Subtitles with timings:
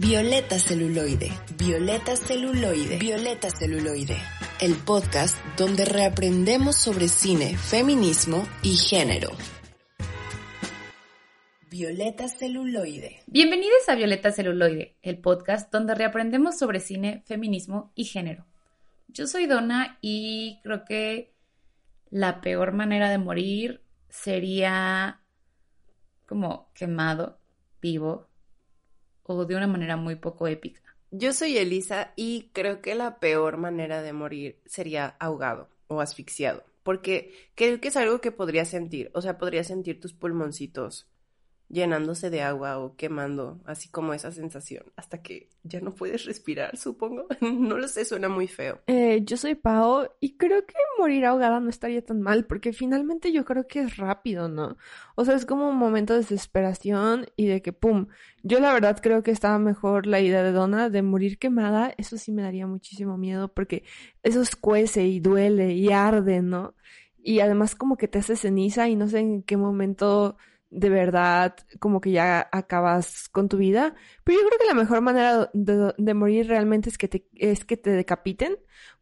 [0.00, 4.16] Violeta Celuloide, Violeta Celuloide, Violeta Celuloide,
[4.60, 9.30] el podcast donde reaprendemos sobre cine, feminismo y género.
[11.68, 13.24] Violeta Celuloide.
[13.26, 18.46] Bienvenidos a Violeta Celuloide, el podcast donde reaprendemos sobre cine, feminismo y género.
[19.08, 21.34] Yo soy Donna y creo que
[22.08, 25.22] la peor manera de morir sería
[26.24, 27.40] como quemado,
[27.82, 28.27] vivo,
[29.28, 30.80] o de una manera muy poco épica.
[31.10, 36.64] Yo soy Elisa y creo que la peor manera de morir sería ahogado o asfixiado,
[36.82, 41.06] porque creo que es algo que podrías sentir, o sea, podrías sentir tus pulmoncitos
[41.68, 46.76] llenándose de agua o quemando, así como esa sensación, hasta que ya no puedes respirar,
[46.76, 47.26] supongo.
[47.40, 48.80] no lo sé, suena muy feo.
[48.86, 53.32] Eh, yo soy Pao y creo que morir ahogada no estaría tan mal, porque finalmente
[53.32, 54.76] yo creo que es rápido, ¿no?
[55.14, 58.08] O sea, es como un momento de desesperación y de que, ¡pum!
[58.42, 62.16] Yo la verdad creo que estaba mejor la idea de Donna de morir quemada, eso
[62.16, 63.84] sí me daría muchísimo miedo, porque
[64.22, 66.74] eso escuece y duele y arde, ¿no?
[67.18, 70.36] Y además como que te hace ceniza y no sé en qué momento
[70.70, 73.94] de verdad como que ya acabas con tu vida.
[74.24, 77.76] Pero yo creo que la mejor manera de, morir realmente es que, te, es que
[77.76, 78.56] te decapiten.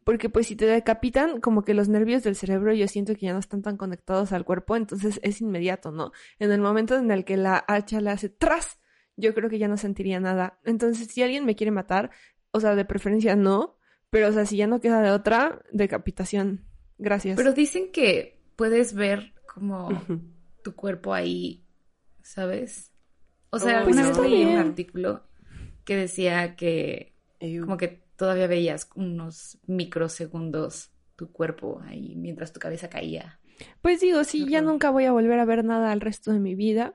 [0.04, 3.32] Porque pues si te decapitan, como que los nervios del cerebro yo siento que ya
[3.32, 6.12] no están tan conectados al cuerpo, entonces es inmediato, ¿no?
[6.38, 8.78] En el momento en el que la hacha le hace tras,
[9.16, 10.60] yo creo que ya no sentiría nada.
[10.64, 12.12] Entonces si alguien me quiere matar,
[12.52, 16.64] o sea, de preferencia no, pero o sea, si ya no queda de otra, decapitación.
[16.98, 17.36] Gracias.
[17.36, 19.88] Pero dicen que puedes ver como
[20.66, 21.64] tu cuerpo ahí,
[22.22, 22.90] ¿sabes?
[23.50, 25.22] O sea, pues alguna vez leí un artículo
[25.84, 27.14] que decía que
[27.60, 33.38] como que todavía veías unos microsegundos tu cuerpo ahí mientras tu cabeza caía.
[33.80, 36.56] Pues digo, si ya nunca voy a volver a ver nada al resto de mi
[36.56, 36.94] vida,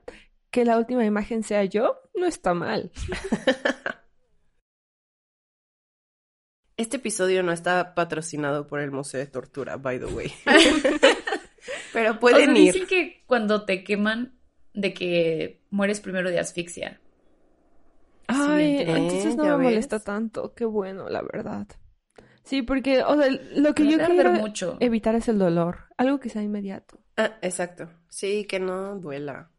[0.50, 2.92] que la última imagen sea yo, no está mal.
[6.76, 10.30] Este episodio no está patrocinado por el Museo de Tortura, by the way.
[11.92, 12.72] Pero pueden o sea, ir.
[12.72, 14.38] Dicen que cuando te queman,
[14.74, 17.00] de que mueres primero de asfixia.
[18.26, 20.54] Ay, entonces no me molesta tanto.
[20.54, 21.66] Qué bueno, la verdad.
[22.44, 24.76] Sí, porque, o sea, lo que yo quiero mucho.
[24.80, 25.86] evitar es el dolor.
[25.96, 26.98] Algo que sea inmediato.
[27.16, 27.88] Ah, exacto.
[28.08, 29.50] Sí, que no duela.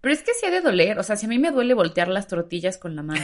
[0.00, 0.98] Pero es que sí ha de doler.
[0.98, 3.22] O sea, si a mí me duele voltear las tortillas con la mano.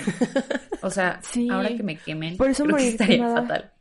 [0.83, 1.21] O sea,
[1.51, 3.43] ahora que me quemen, Por eso creo morir que estaría quemada.
[3.43, 3.73] fatal.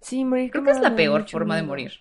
[0.00, 1.92] Sí, morir Creo que es la peor forma de morir.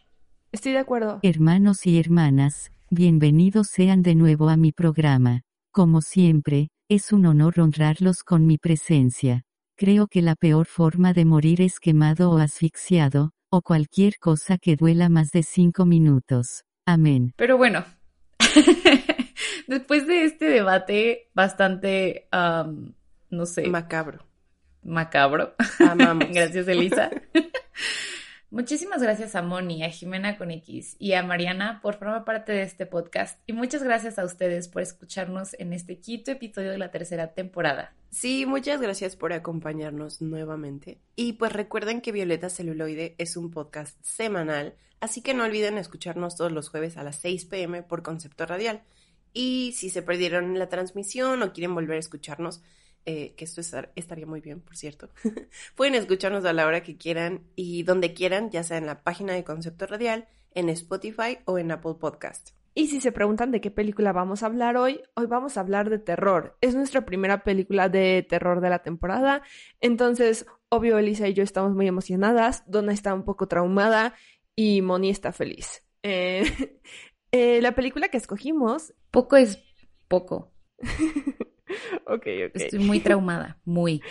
[0.53, 1.19] Estoy de acuerdo.
[1.23, 5.41] Hermanos y hermanas, bienvenidos sean de nuevo a mi programa.
[5.71, 9.45] Como siempre, es un honor honrarlos con mi presencia.
[9.75, 14.75] Creo que la peor forma de morir es quemado o asfixiado, o cualquier cosa que
[14.75, 16.65] duela más de cinco minutos.
[16.85, 17.33] Amén.
[17.35, 17.83] Pero bueno,
[19.67, 24.19] después de este debate bastante, no sé, Macabro.
[24.83, 25.55] macabro.
[25.79, 26.27] Amamos.
[26.31, 27.09] gracias, Elisa.
[28.53, 32.61] Muchísimas gracias a Moni, a Jimena con X y a Mariana por formar parte de
[32.61, 33.39] este podcast.
[33.47, 37.95] Y muchas gracias a ustedes por escucharnos en este quinto episodio de la tercera temporada.
[38.11, 40.99] Sí, muchas gracias por acompañarnos nuevamente.
[41.15, 46.35] Y pues recuerden que Violeta Celuloide es un podcast semanal, así que no olviden escucharnos
[46.35, 48.83] todos los jueves a las 6 pm por Concepto Radial.
[49.33, 52.61] Y si se perdieron la transmisión o quieren volver a escucharnos,
[53.05, 55.09] eh, que esto estar- estaría muy bien, por cierto,
[55.75, 59.33] pueden escucharnos a la hora que quieran y donde quieran, ya sea en la página
[59.33, 62.51] de Concepto Radial, en Spotify o en Apple Podcast.
[62.75, 65.91] Y si se preguntan de qué película vamos a hablar hoy, hoy vamos a hablar
[65.91, 66.57] de terror.
[66.59, 69.43] Es nuestra primera película de terror de la temporada.
[69.79, 72.63] Entonces, obvio, Elisa y yo estamos muy emocionadas.
[72.65, 74.15] Donna está un poco traumada
[74.55, 75.83] y Moni está feliz.
[76.01, 76.43] Eh,
[77.31, 78.95] eh, la película que escogimos.
[79.11, 79.59] Poco es
[80.07, 80.51] poco.
[82.05, 82.51] ok, ok.
[82.55, 84.01] Estoy muy traumada, muy.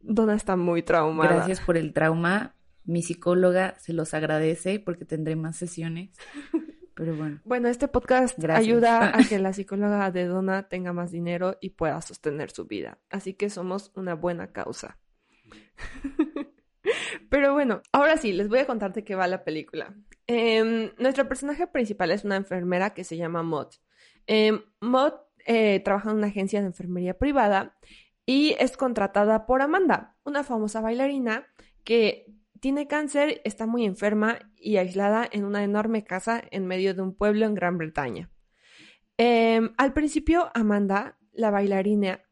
[0.00, 1.36] Donna está muy traumada.
[1.36, 2.54] Gracias por el trauma.
[2.84, 6.10] Mi psicóloga se los agradece porque tendré más sesiones.
[6.94, 7.40] Pero bueno.
[7.44, 8.66] Bueno, este podcast Gracias.
[8.66, 12.98] ayuda a que la psicóloga de Donna tenga más dinero y pueda sostener su vida.
[13.10, 14.98] Así que somos una buena causa.
[17.30, 19.94] Pero bueno, ahora sí, les voy a contar de qué va la película.
[20.26, 23.68] Em, nuestra personaje principal es una enfermera que se llama Maud.
[24.80, 25.12] Maud
[25.46, 27.76] eh, trabaja en una agencia de enfermería privada
[28.26, 31.46] y es contratada por Amanda, una famosa bailarina
[31.84, 32.26] que
[32.60, 37.14] tiene cáncer, está muy enferma y aislada en una enorme casa en medio de un
[37.14, 38.30] pueblo en Gran Bretaña.
[39.16, 42.22] Em, al principio, Amanda, la bailarina,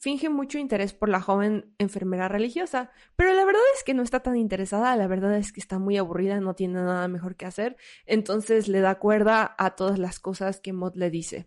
[0.00, 4.20] finge mucho interés por la joven enfermera religiosa, pero la verdad es que no está
[4.20, 7.76] tan interesada, la verdad es que está muy aburrida, no tiene nada mejor que hacer,
[8.06, 11.46] entonces le da cuerda a todas las cosas que Maud le dice.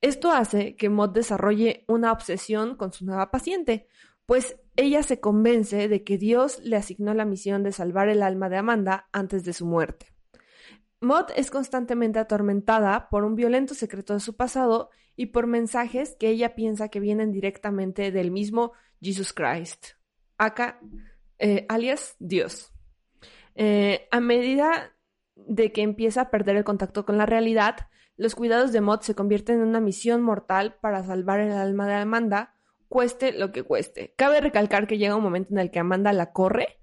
[0.00, 3.86] Esto hace que Maud desarrolle una obsesión con su nueva paciente,
[4.26, 8.48] pues ella se convence de que Dios le asignó la misión de salvar el alma
[8.48, 10.12] de Amanda antes de su muerte.
[11.00, 16.28] Mott es constantemente atormentada por un violento secreto de su pasado y por mensajes que
[16.28, 19.88] ella piensa que vienen directamente del mismo Jesus Christ,
[20.38, 20.80] acá,
[21.38, 22.72] eh, alias Dios.
[23.56, 24.94] Eh, a medida
[25.34, 29.14] de que empieza a perder el contacto con la realidad, los cuidados de Mott se
[29.14, 32.56] convierten en una misión mortal para salvar el alma de Amanda,
[32.88, 34.14] cueste lo que cueste.
[34.16, 36.80] Cabe recalcar que llega un momento en el que Amanda la corre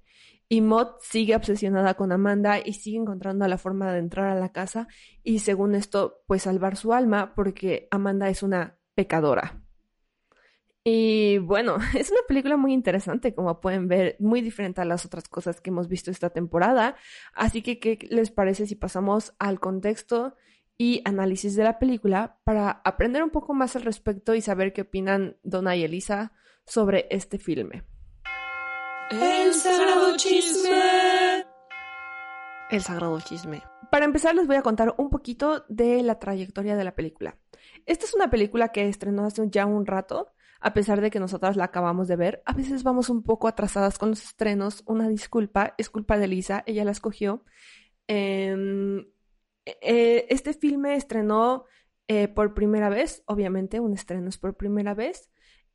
[0.47, 4.51] y Mott sigue obsesionada con Amanda y sigue encontrando la forma de entrar a la
[4.51, 4.87] casa
[5.23, 9.61] y según esto, pues salvar su alma porque Amanda es una pecadora.
[10.83, 15.29] Y bueno, es una película muy interesante, como pueden ver, muy diferente a las otras
[15.29, 16.95] cosas que hemos visto esta temporada.
[17.33, 20.35] Así que, ¿qué les parece si pasamos al contexto
[20.81, 24.83] y análisis de la película para aprender un poco más al respecto y saber qué
[24.83, 26.31] opinan Donna y Elisa
[26.65, 27.83] sobre este filme?
[29.11, 31.43] El sagrado chisme.
[32.71, 33.61] El sagrado chisme.
[33.91, 37.37] Para empezar les voy a contar un poquito de la trayectoria de la película.
[37.85, 40.31] Esta es una película que estrenó hace ya un rato,
[40.61, 42.41] a pesar de que nosotras la acabamos de ver.
[42.45, 44.83] A veces vamos un poco atrasadas con los estrenos.
[44.85, 47.43] Una disculpa, es culpa de Lisa, ella la escogió.
[48.07, 49.05] Em,
[49.65, 51.65] eh, este filme estrenó
[52.07, 55.29] eh, por primera vez, obviamente un estreno es por primera vez,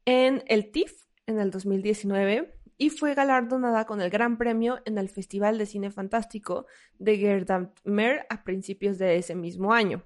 [0.05, 5.09] en el TIFF en el 2019 y fue galardonada con el Gran Premio en el
[5.09, 6.67] Festival de Cine Fantástico
[6.99, 10.05] de Gerdammer a principios de ese mismo año.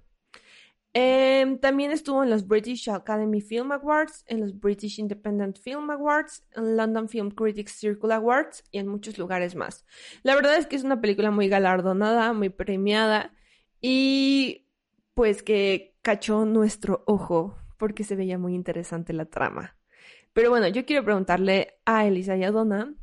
[0.95, 6.45] Em, también estuvo en los British Academy Film Awards, en los British Independent Film Awards,
[6.53, 9.85] en London Film Critics Circle Awards y en muchos lugares más.
[10.23, 13.33] La verdad es que es una película muy galardonada, muy premiada
[13.81, 14.67] y
[15.15, 19.77] pues que cachó nuestro ojo porque se veía muy interesante la trama.
[20.33, 22.95] Pero bueno, yo quiero preguntarle a Elisa y a Donna,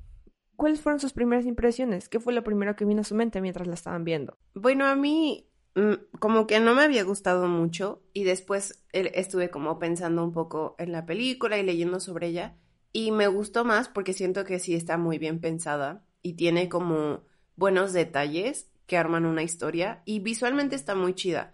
[0.56, 2.08] ¿cuáles fueron sus primeras impresiones?
[2.08, 4.38] ¿Qué fue lo primero que vino a su mente mientras la estaban viendo?
[4.54, 9.80] Bueno, a mí mm, como que no me había gustado mucho y después estuve como
[9.80, 12.58] pensando un poco en la película y leyendo sobre ella
[12.94, 17.24] y me gustó más porque siento que sí está muy bien pensada y tiene como
[17.58, 21.54] buenos detalles que arman una historia y visualmente está muy chida.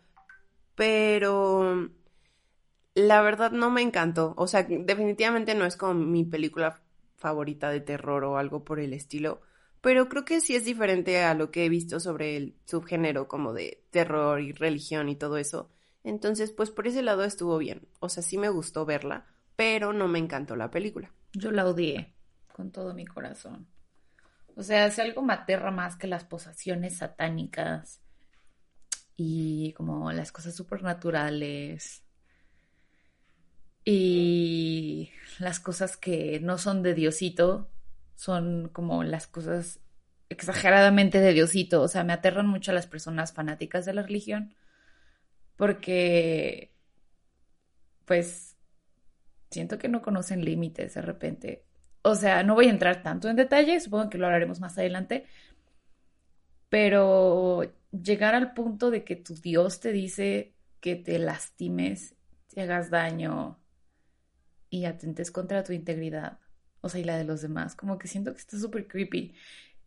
[0.76, 1.90] Pero
[2.94, 4.34] la verdad no me encantó.
[4.38, 6.82] O sea, definitivamente no es como mi película
[7.18, 9.42] favorita de terror o algo por el estilo.
[9.82, 13.54] Pero creo que sí es diferente a lo que he visto sobre el subgénero como
[13.54, 15.70] de terror y religión y todo eso.
[16.04, 17.88] Entonces, pues por ese lado estuvo bien.
[18.00, 19.26] O sea, sí me gustó verla,
[19.56, 21.12] pero no me encantó la película.
[21.34, 22.14] Yo la odié
[22.52, 23.68] con todo mi corazón.
[24.56, 28.02] O sea, si algo me aterra más que las posaciones satánicas
[29.16, 32.04] y como las cosas supernaturales
[33.86, 37.70] y las cosas que no son de Diosito
[38.16, 39.80] son como las cosas
[40.30, 41.82] exageradamente de Diosito.
[41.82, 44.54] O sea, me aterran mucho a las personas fanáticas de la religión
[45.58, 46.72] porque,
[48.06, 48.56] pues,
[49.52, 51.66] siento que no conocen límites de repente.
[52.04, 55.26] O sea, no voy a entrar tanto en detalle, supongo que lo hablaremos más adelante,
[56.70, 62.16] pero llegar al punto de que tu Dios te dice que te lastimes,
[62.54, 63.62] te hagas daño,
[64.72, 66.40] y atentes contra tu integridad,
[66.80, 67.76] o sea, y la de los demás.
[67.76, 69.36] Como que siento que está súper creepy.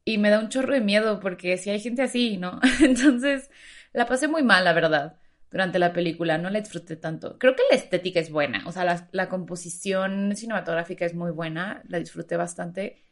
[0.04, 2.60] Y me da un chorro de miedo porque si hay gente así, ¿no?
[2.80, 3.50] Entonces,
[3.92, 5.16] la pasé muy mal, la verdad,
[5.50, 6.38] durante la película.
[6.38, 7.38] No la disfruté tanto.
[7.38, 8.64] Creo que la estética es buena.
[8.66, 11.82] O sea, la, la composición cinematográfica es muy buena.
[11.88, 13.02] La disfruté bastante.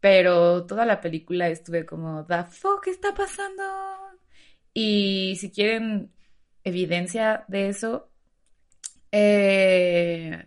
[0.00, 3.62] Pero toda la película estuve como, ¿the fuck está pasando?
[4.72, 6.12] Y si quieren
[6.62, 8.10] evidencia de eso,
[9.10, 10.46] eh,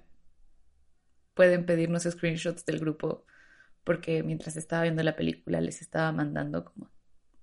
[1.33, 3.25] pueden pedirnos screenshots del grupo
[3.83, 6.91] porque mientras estaba viendo la película les estaba mandando como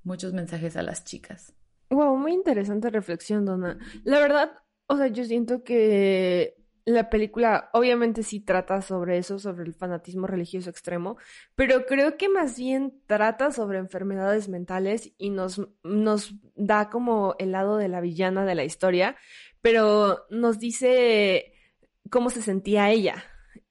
[0.04, 1.54] muchos mensajes a las chicas.
[2.18, 3.78] Muy interesante reflexión, Donna.
[4.04, 4.52] La verdad,
[4.86, 10.26] o sea, yo siento que la película obviamente sí trata sobre eso, sobre el fanatismo
[10.26, 11.18] religioso extremo,
[11.54, 17.52] pero creo que más bien trata sobre enfermedades mentales y nos, nos da como el
[17.52, 19.16] lado de la villana de la historia,
[19.60, 21.52] pero nos dice
[22.10, 23.22] cómo se sentía ella,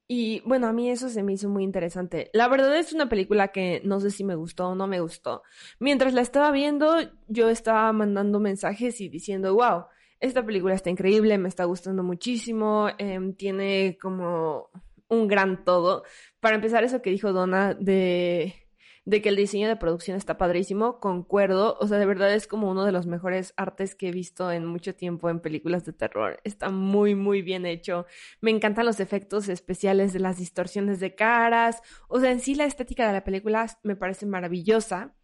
[0.07, 2.29] y bueno, a mí eso se me hizo muy interesante.
[2.33, 5.43] La verdad es una película que no sé si me gustó o no me gustó.
[5.79, 6.95] Mientras la estaba viendo,
[7.27, 9.85] yo estaba mandando mensajes y diciendo, wow,
[10.19, 14.69] esta película está increíble, me está gustando muchísimo, em, tiene como
[15.09, 16.03] un gran todo.
[16.39, 18.66] Para empezar, eso que dijo Donna de,
[19.07, 22.69] de que el diseño de producción está padrísimo, concuerdo, o sea, de verdad es como
[22.69, 26.41] uno de los mejores artes que he visto en mucho tiempo en películas de terror.
[26.43, 28.05] Está muy, muy bien hecho.
[28.41, 32.65] Me encantan los efectos especiales de las distorsiones de caras, o sea, en sí la
[32.65, 35.15] estética de la película me parece maravillosa.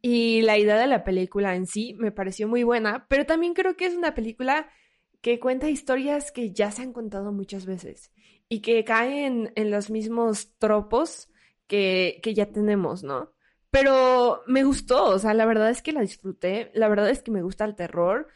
[0.00, 3.76] Y la idea de la película en sí me pareció muy buena, pero también creo
[3.76, 4.70] que es una película
[5.22, 8.12] que cuenta historias que ya se han contado muchas veces
[8.48, 11.28] y que caen en los mismos tropos
[11.66, 13.32] que, que ya tenemos, ¿no?
[13.70, 17.30] Pero me gustó, o sea, la verdad es que la disfruté, la verdad es que
[17.30, 18.28] me gusta el terror,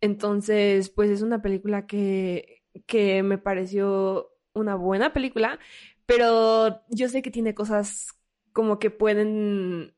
[0.00, 5.58] entonces, pues es una película que, que me pareció una buena película,
[6.06, 8.08] pero yo sé que tiene cosas
[8.52, 9.94] como que pueden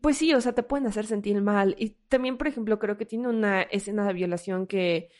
[0.00, 1.74] pues sí, o sea, te pueden hacer sentir mal.
[1.78, 5.10] Y también, por ejemplo, creo que tiene una escena de violación que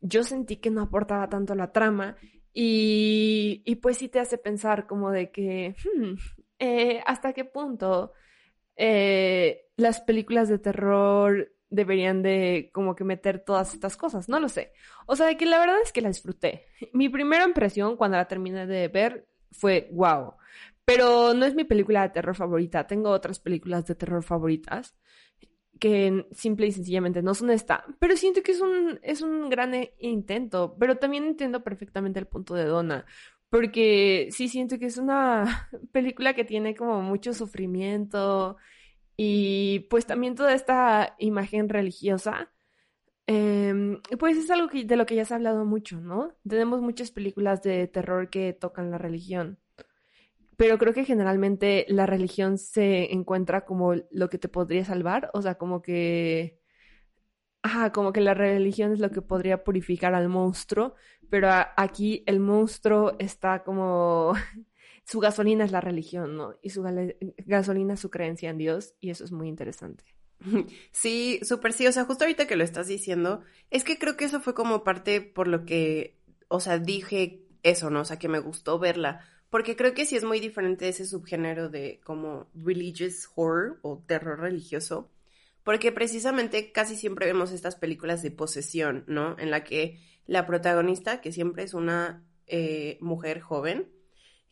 [0.00, 2.16] yo sentí que no aportaba tanto a la trama.
[2.52, 6.14] Y, pues sí te hace pensar como de que, hmm,
[6.58, 8.12] eh, ¿hasta qué punto
[8.76, 14.28] eh, las películas de terror deberían de como que meter todas estas cosas?
[14.28, 14.72] No lo sé.
[15.06, 16.66] O sea, de que la verdad es que la disfruté.
[16.92, 20.34] Mi primera impresión cuando la terminé de ver fue, wow.
[20.84, 22.86] Pero no es mi película de terror favorita.
[22.86, 24.96] Tengo otras películas de terror favoritas
[25.80, 27.84] que simple y sencillamente no son esta.
[27.98, 30.76] Pero siento que es un, es un gran e, intento.
[30.78, 33.06] Pero también entiendo perfectamente el punto de Donna.
[33.50, 38.56] Porque sí siento que es una película que tiene como mucho sufrimiento.
[39.16, 42.52] Y pues también toda esta imagen religiosa.
[43.26, 46.34] Em, pues es algo que, de lo que ya se ha hablado mucho, ¿no?
[46.48, 49.58] Tenemos muchas películas de terror que tocan la religión
[50.60, 55.40] pero creo que generalmente la religión se encuentra como lo que te podría salvar, o
[55.40, 56.60] sea, como que,
[57.62, 60.96] ajá, como que la religión es lo que podría purificar al monstruo,
[61.30, 61.48] pero
[61.78, 64.34] aquí el monstruo está como,
[65.06, 66.54] su gasolina es la religión, ¿no?
[66.60, 66.84] Y su
[67.46, 70.04] gasolina es su creencia en Dios, y eso es muy interesante.
[70.92, 73.40] Sí, súper sí, o sea, justo ahorita que lo estás diciendo,
[73.70, 77.88] es que creo que eso fue como parte por lo que, o sea, dije eso,
[77.88, 78.02] ¿no?
[78.02, 81.68] O sea, que me gustó verla porque creo que sí es muy diferente ese subgénero
[81.68, 85.10] de como religious horror o terror religioso,
[85.64, 89.36] porque precisamente casi siempre vemos estas películas de posesión, ¿no?
[89.38, 93.90] En la que la protagonista, que siempre es una eh, mujer joven,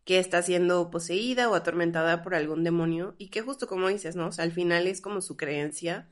[0.04, 4.28] que está siendo poseída o atormentada por algún demonio y que justo como dices, ¿no?
[4.28, 6.08] O sea, al final es como su creencia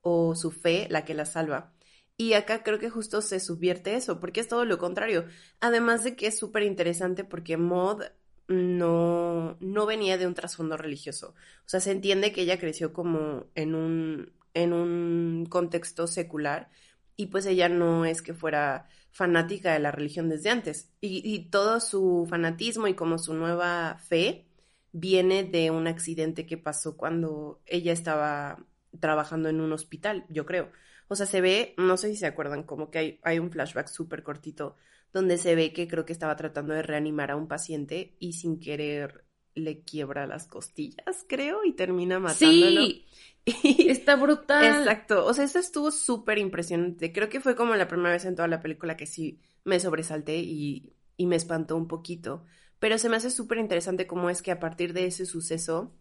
[0.00, 1.72] o su fe la que la salva.
[2.16, 5.26] Y acá creo que justo se subvierte eso, porque es todo lo contrario.
[5.60, 8.02] Además de que es súper interesante porque Mod
[8.52, 11.34] no, no venía de un trasfondo religioso.
[11.66, 16.70] O sea, se entiende que ella creció como en un, en un contexto secular
[17.16, 20.90] y pues ella no es que fuera fanática de la religión desde antes.
[21.00, 24.46] Y, todo su fanatismo y como su nueva fe
[24.92, 28.66] viene de un accidente que pasó cuando ella estaba
[29.00, 30.70] trabajando en un hospital, yo creo.
[31.08, 33.88] O sea, se ve, no sé si se acuerdan, como que hay, hay un flashback
[33.88, 34.76] súper cortito
[35.12, 38.60] donde se ve que creo que estaba tratando de reanimar a un paciente y sin
[38.60, 42.86] querer le quiebra las costillas, creo, y termina matándolo.
[42.86, 43.06] Sí,
[43.88, 44.64] está brutal.
[44.64, 47.12] Exacto, o sea, eso estuvo súper impresionante.
[47.12, 50.38] Creo que fue como la primera vez en toda la película que sí me sobresalté
[50.38, 52.44] y, y me espantó un poquito.
[52.78, 55.94] Pero se me hace súper interesante cómo es que a partir de ese suceso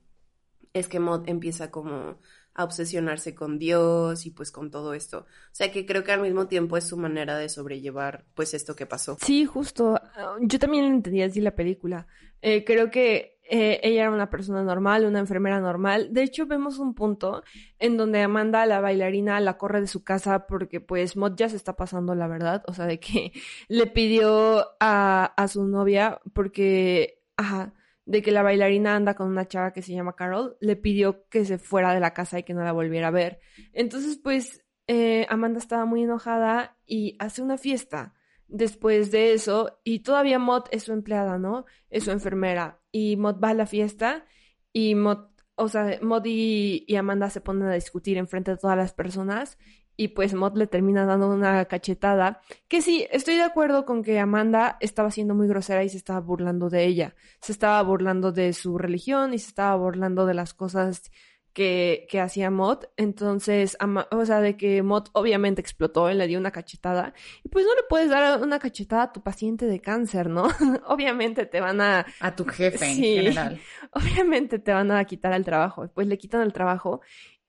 [0.73, 2.19] es que Mod empieza como
[2.53, 5.19] a obsesionarse con Dios y pues con todo esto.
[5.19, 8.75] O sea que creo que al mismo tiempo es su manera de sobrellevar pues esto
[8.75, 9.17] que pasó.
[9.21, 9.99] Sí, justo.
[10.41, 12.07] Yo también entendía así la película.
[12.41, 16.09] Eh, creo que eh, ella era una persona normal, una enfermera normal.
[16.11, 17.43] De hecho, vemos un punto
[17.79, 21.55] en donde Amanda, la bailarina, la corre de su casa porque pues Mod ya se
[21.55, 22.63] está pasando la verdad.
[22.67, 23.31] O sea, de que
[23.69, 27.19] le pidió a, a su novia porque...
[27.37, 27.73] Ajá
[28.05, 31.45] de que la bailarina anda con una chava que se llama Carol, le pidió que
[31.45, 33.39] se fuera de la casa y que no la volviera a ver.
[33.73, 38.13] Entonces, pues, eh, Amanda estaba muy enojada y hace una fiesta
[38.47, 41.65] después de eso y todavía Mott es su empleada, ¿no?
[41.89, 44.25] Es su enfermera y Mott va a la fiesta
[44.73, 48.93] y Mott, o sea, y, y Amanda se ponen a discutir enfrente de todas las
[48.93, 49.57] personas
[50.01, 52.41] y pues Mott le termina dando una cachetada.
[52.67, 56.19] Que sí, estoy de acuerdo con que Amanda estaba siendo muy grosera y se estaba
[56.19, 57.13] burlando de ella.
[57.39, 61.11] Se estaba burlando de su religión y se estaba burlando de las cosas
[61.53, 62.85] que, que hacía Mott.
[62.97, 63.77] Entonces,
[64.09, 67.13] o sea, de que Mott obviamente explotó y le dio una cachetada.
[67.43, 70.47] Y pues no le puedes dar una cachetada a tu paciente de cáncer, ¿no?
[70.87, 72.07] obviamente te van a...
[72.21, 73.61] A tu jefe en general.
[73.91, 75.87] Obviamente te van a quitar el trabajo.
[75.93, 77.01] Pues le quitan el trabajo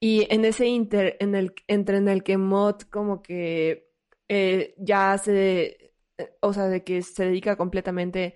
[0.05, 3.89] y en ese inter, en el, entre en el que Mod como que
[4.27, 8.35] eh, ya se, eh, o sea, de que se dedica completamente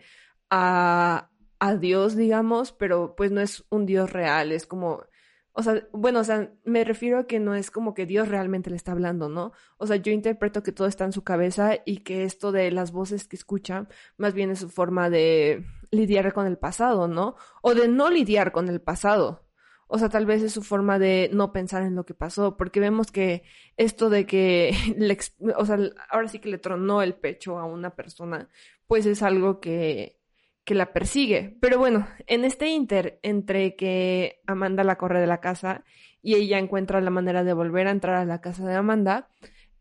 [0.48, 5.06] a, a Dios, digamos, pero pues no es un Dios real, es como,
[5.54, 8.70] o sea, bueno, o sea, me refiero a que no es como que Dios realmente
[8.70, 9.50] le está hablando, ¿no?
[9.76, 12.92] O sea, yo interpreto que todo está en su cabeza y que esto de las
[12.92, 17.34] voces que escucha más bien es su forma de lidiar con el pasado, ¿no?
[17.60, 19.45] O de no lidiar con el pasado.
[19.88, 22.80] O sea, tal vez es su forma de no pensar en lo que pasó, porque
[22.80, 23.44] vemos que
[23.76, 25.16] esto de que, le,
[25.56, 25.78] o sea,
[26.10, 28.48] ahora sí que le tronó el pecho a una persona,
[28.86, 30.18] pues es algo que,
[30.64, 31.56] que la persigue.
[31.60, 35.84] Pero bueno, en este inter entre que Amanda la corre de la casa
[36.22, 39.28] y ella encuentra la manera de volver a entrar a la casa de Amanda,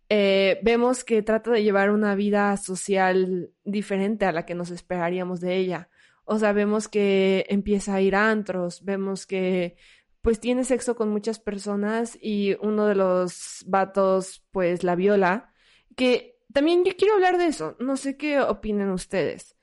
[0.09, 5.41] eh, vemos que trata de llevar una vida social diferente a la que nos esperaríamos
[5.41, 5.89] de ella.
[6.25, 9.77] O sea, vemos que empieza a ir a antros, vemos que
[10.21, 15.53] pues tiene sexo con muchas personas y uno de los vatos pues la viola,
[15.95, 19.55] que también yo quiero hablar de eso, no sé qué opinen ustedes.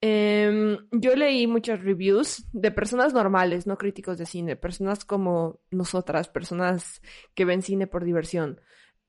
[0.00, 6.28] Em, yo leí muchas reviews de personas normales, no críticos de cine, personas como nosotras,
[6.28, 7.02] personas
[7.34, 8.60] que ven cine por diversión,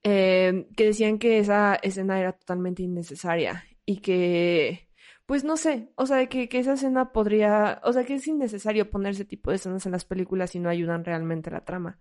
[0.03, 4.86] em, que decían que esa escena era totalmente innecesaria y que
[5.27, 8.89] pues no sé, o sea, que, que esa escena podría, o sea, que es innecesario
[8.89, 11.99] poner ese tipo de escenas en las películas si no ayudan realmente a la trama.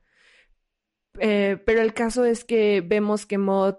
[1.18, 3.74] Eh, pero el caso es que vemos que Maud,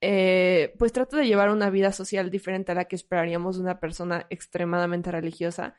[0.00, 3.80] eh, pues trata de llevar una vida social diferente a la que esperaríamos de una
[3.80, 5.74] persona extremadamente religiosa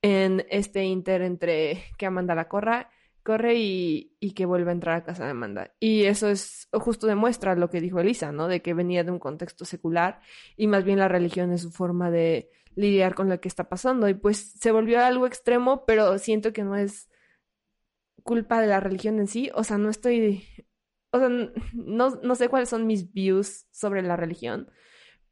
[0.00, 2.90] en este inter entre que Amanda la corra
[3.24, 5.74] corre y, y, que vuelve a entrar a casa de Amanda.
[5.80, 8.46] Y eso es justo demuestra lo que dijo Elisa, ¿no?
[8.46, 10.20] De que venía de un contexto secular
[10.56, 14.08] y más bien la religión es su forma de lidiar con lo que está pasando.
[14.08, 17.08] Y pues se volvió algo extremo, pero siento que no es
[18.22, 19.50] culpa de la religión en sí.
[19.54, 20.46] O sea, no estoy...
[21.10, 24.70] O sea, no, no sé cuáles son mis views sobre la religión,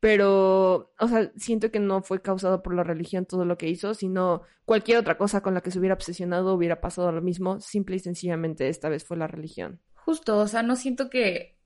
[0.02, 3.94] pero, o sea, siento que no fue causado por la religión todo lo que hizo,
[3.94, 7.94] sino cualquier otra cosa con la que se hubiera obsesionado hubiera pasado lo mismo, simple
[7.94, 9.80] y sencillamente esta vez fue la religión.
[9.94, 11.56] Justo, o sea, no siento que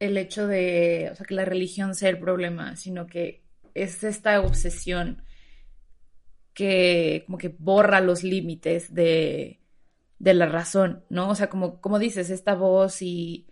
[0.00, 3.42] el hecho de, o sea, que la religión sea el problema, sino que
[3.72, 5.22] es esta obsesión
[6.52, 9.62] que como que borra los límites de,
[10.18, 11.30] de la razón, ¿no?
[11.30, 13.46] O sea, como, como dices, esta voz y,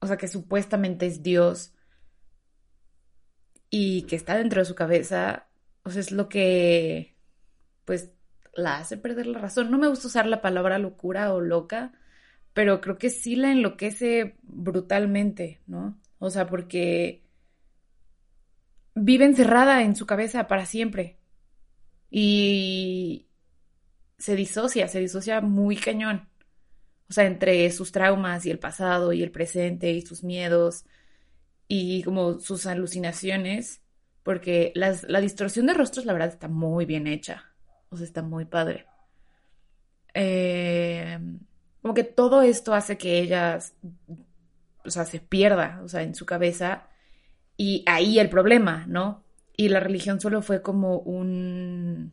[0.00, 1.72] o sea, que supuestamente es Dios
[3.74, 5.48] y que está dentro de su cabeza,
[5.82, 7.16] o sea, es lo que,
[7.86, 8.12] pues,
[8.52, 9.70] la hace perder la razón.
[9.70, 11.94] No me gusta usar la palabra locura o loca,
[12.52, 15.98] pero creo que sí la enloquece brutalmente, ¿no?
[16.18, 17.24] O sea, porque
[18.94, 21.18] vive encerrada en su cabeza para siempre.
[22.10, 23.26] Y
[24.18, 26.28] se disocia, se disocia muy cañón.
[27.08, 30.84] O sea, entre sus traumas y el pasado y el presente y sus miedos
[31.74, 33.80] y como sus alucinaciones,
[34.22, 37.54] porque la distorsión de rostros, la verdad, está muy bien hecha.
[37.88, 38.84] O sea, está muy padre.
[40.12, 41.18] Eh,
[41.80, 43.58] como que todo esto hace que ella,
[44.84, 46.88] o sea, se pierda, o sea, en su cabeza.
[47.56, 49.24] Y ahí el problema, ¿no?
[49.56, 52.12] Y la religión solo fue como un...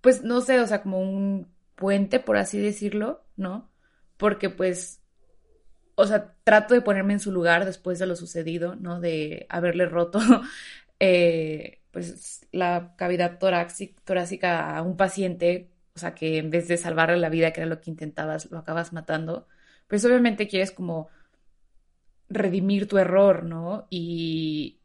[0.00, 3.68] Pues no sé, o sea, como un puente, por así decirlo, ¿no?
[4.16, 5.00] Porque pues
[5.96, 9.00] o sea, trato de ponerme en su lugar después de lo sucedido, ¿no?
[9.00, 10.20] De haberle roto,
[11.00, 17.18] eh, pues, la cavidad torácica a un paciente, o sea, que en vez de salvarle
[17.18, 19.46] la vida, que era lo que intentabas, lo acabas matando,
[19.88, 21.08] pues obviamente quieres como
[22.28, 23.86] redimir tu error, ¿no?
[23.90, 24.80] Y,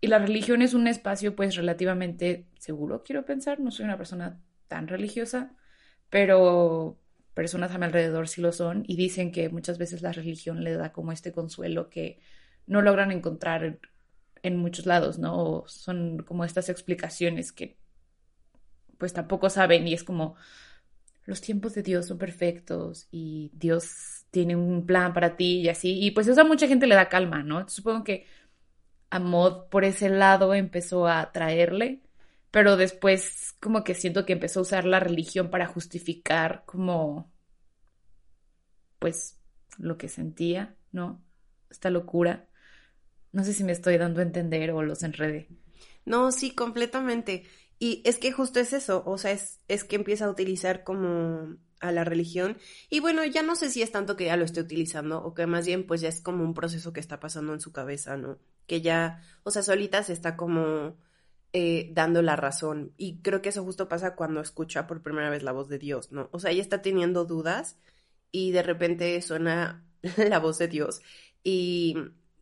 [0.00, 4.40] y la religión es un espacio, pues, relativamente seguro, quiero pensar, no soy una persona
[4.68, 5.52] tan religiosa,
[6.10, 6.99] pero
[7.40, 10.76] personas a mi alrededor sí lo son y dicen que muchas veces la religión le
[10.76, 12.20] da como este consuelo que
[12.66, 13.78] no logran encontrar
[14.42, 15.64] en muchos lados, ¿no?
[15.66, 17.78] son como estas explicaciones que
[18.98, 20.34] pues tampoco saben y es como
[21.24, 25.98] los tiempos de Dios son perfectos y Dios tiene un plan para ti y así.
[25.98, 27.66] Y pues eso a mucha gente le da calma, ¿no?
[27.70, 28.26] Supongo que
[29.08, 32.02] a Mod por ese lado empezó a traerle
[32.50, 37.30] pero después como que siento que empezó a usar la religión para justificar como,
[38.98, 39.38] pues,
[39.78, 41.22] lo que sentía, ¿no?
[41.70, 42.48] Esta locura.
[43.32, 45.48] No sé si me estoy dando a entender o los enredé.
[46.04, 47.44] No, sí, completamente.
[47.78, 51.56] Y es que justo es eso, o sea, es, es que empieza a utilizar como
[51.80, 52.58] a la religión.
[52.90, 55.46] Y bueno, ya no sé si es tanto que ya lo esté utilizando o que
[55.46, 58.38] más bien pues ya es como un proceso que está pasando en su cabeza, ¿no?
[58.66, 60.96] Que ya, o sea, solita se está como
[61.52, 62.92] eh, dando la razón.
[62.96, 66.12] Y creo que eso justo pasa cuando escucha por primera vez la voz de Dios,
[66.12, 66.28] ¿no?
[66.32, 67.78] O sea, ella está teniendo dudas
[68.32, 69.84] y de repente suena
[70.16, 71.02] la voz de Dios
[71.42, 71.96] y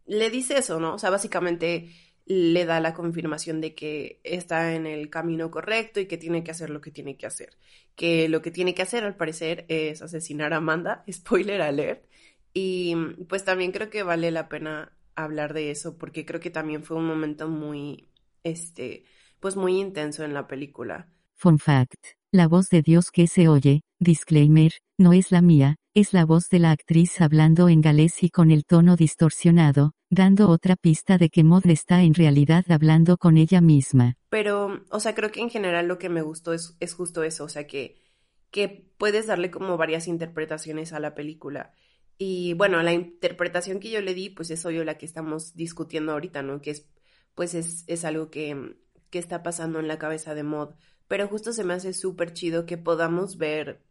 [0.06, 0.94] le dice eso, ¿no?
[0.94, 1.90] O sea, básicamente
[2.26, 6.50] le da la confirmación de que está en el camino correcto y que tiene que
[6.50, 7.56] hacer lo que tiene que hacer.
[7.96, 12.04] Que lo que tiene que hacer, al parecer, es asesinar a Amanda, spoiler alert.
[12.52, 12.94] Y
[13.28, 16.96] pues también creo que vale la pena hablar de eso porque creo que también fue
[16.96, 18.08] un momento muy,
[18.50, 19.04] este,
[19.40, 21.08] pues muy intenso en la película.
[21.34, 22.18] Fun fact.
[22.30, 26.48] La voz de Dios que se oye, disclaimer, no es la mía, es la voz
[26.48, 31.30] de la actriz hablando en galés y con el tono distorsionado, dando otra pista de
[31.30, 34.14] que Maud está en realidad hablando con ella misma.
[34.28, 37.44] Pero, o sea, creo que en general lo que me gustó es, es justo eso,
[37.44, 37.96] o sea, que,
[38.50, 41.72] que puedes darle como varias interpretaciones a la película.
[42.18, 46.12] Y bueno, la interpretación que yo le di, pues es obvio la que estamos discutiendo
[46.12, 46.60] ahorita, ¿no?
[46.60, 46.88] Que es,
[47.34, 48.76] pues es, es algo que,
[49.10, 50.70] que está pasando en la cabeza de Maud
[51.08, 53.82] pero justo se me hace súper chido que podamos ver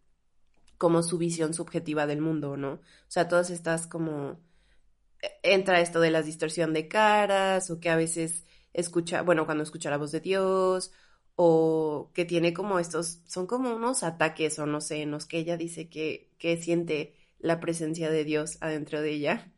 [0.77, 2.73] como su visión subjetiva del mundo, ¿no?
[2.73, 4.39] O sea, todas estas como
[5.43, 9.89] entra esto de la distorsión de caras o que a veces escucha, bueno, cuando escucha
[9.89, 10.91] la voz de Dios
[11.35, 15.39] o que tiene como estos, son como unos ataques o no sé, en los que
[15.39, 19.51] ella dice que, que siente la presencia de Dios adentro de ella.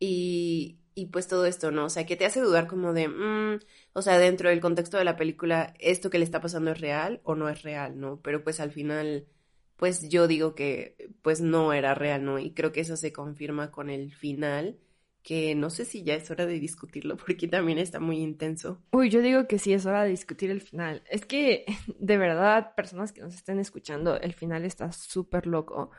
[0.00, 1.84] Y, y pues todo esto, ¿no?
[1.84, 3.60] O sea, que te hace dudar como de, mm,
[3.92, 7.20] o sea, dentro del contexto de la película, ¿esto que le está pasando es real
[7.22, 8.18] o no es real, ¿no?
[8.22, 9.26] Pero pues al final,
[9.76, 12.38] pues yo digo que pues no era real, ¿no?
[12.38, 14.78] Y creo que eso se confirma con el final,
[15.22, 18.82] que no sé si ya es hora de discutirlo porque también está muy intenso.
[18.92, 21.02] Uy, yo digo que sí es hora de discutir el final.
[21.10, 21.66] Es que,
[21.98, 25.90] de verdad, personas que nos estén escuchando, el final está súper loco.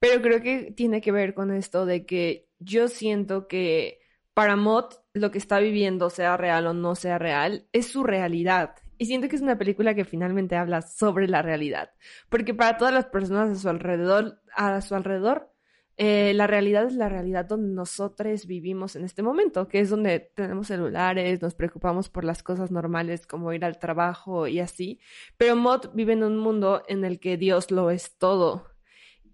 [0.00, 4.07] Pero creo que tiene que ver con esto de que yo siento que
[4.38, 8.76] para Mott lo que está viviendo, sea real o no sea real, es su realidad.
[8.96, 11.90] Y siento que es una película que finalmente habla sobre la realidad.
[12.28, 15.50] Porque para todas las personas a su alrededor, a su alrededor,
[15.96, 20.30] eh, la realidad es la realidad donde nosotros vivimos en este momento, que es donde
[20.36, 25.00] tenemos celulares, nos preocupamos por las cosas normales como ir al trabajo y así.
[25.36, 28.68] Pero Mott vive en un mundo en el que Dios lo es todo.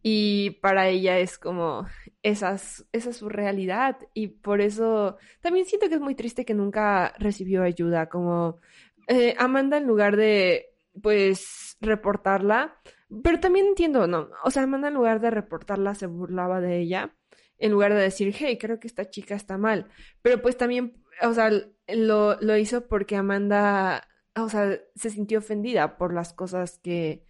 [0.07, 1.87] Y para ella es como,
[2.25, 3.99] esa es, su realidad.
[4.15, 8.09] Y por eso también siento que es muy triste que nunca recibió ayuda.
[8.09, 8.59] Como
[9.07, 12.77] eh, Amanda en lugar de, pues, reportarla.
[13.23, 14.31] Pero también entiendo, ¿no?
[14.43, 17.15] O sea, Amanda en lugar de reportarla se burlaba de ella.
[17.59, 19.89] En lugar de decir, hey, creo que esta chica está mal.
[20.23, 21.51] Pero pues también, o sea,
[21.87, 27.25] lo, lo hizo porque Amanda, o sea, se sintió ofendida por las cosas que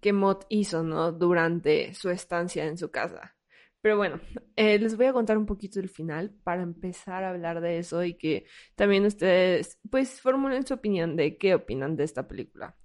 [0.00, 1.12] que Mott hizo, ¿no?
[1.12, 3.36] Durante su estancia en su casa.
[3.82, 4.20] Pero bueno,
[4.56, 8.04] eh, les voy a contar un poquito el final para empezar a hablar de eso
[8.04, 12.76] y que también ustedes, pues, formulen su opinión de qué opinan de esta película.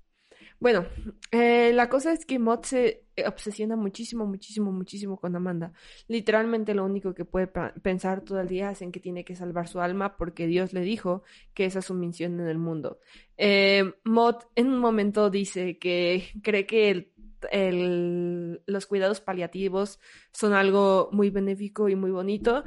[0.59, 0.85] Bueno,
[1.31, 5.73] eh, la cosa es que Mott se obsesiona muchísimo, muchísimo, muchísimo con Amanda.
[6.07, 7.47] Literalmente lo único que puede
[7.81, 10.81] pensar todo el día es en que tiene que salvar su alma porque Dios le
[10.81, 12.99] dijo que esa es su misión en el mundo.
[13.37, 17.11] Eh, Mott en un momento dice que cree que
[17.51, 19.99] los cuidados paliativos
[20.31, 22.63] son algo muy benéfico y muy bonito,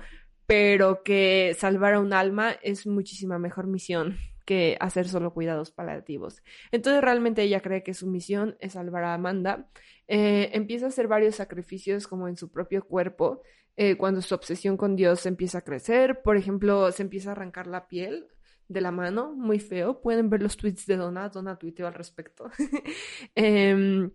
[0.46, 4.16] pero que salvar a un alma es muchísima mejor misión
[4.48, 6.42] que hacer solo cuidados paliativos.
[6.72, 9.68] Entonces realmente ella cree que su misión es salvar a Amanda.
[10.06, 13.42] Eh, empieza a hacer varios sacrificios como en su propio cuerpo.
[13.76, 17.66] Eh, cuando su obsesión con Dios empieza a crecer, por ejemplo, se empieza a arrancar
[17.66, 18.26] la piel
[18.68, 20.00] de la mano, muy feo.
[20.00, 22.50] Pueden ver los tweets de Donna, Donna tuiteó al respecto.
[23.34, 24.10] Em,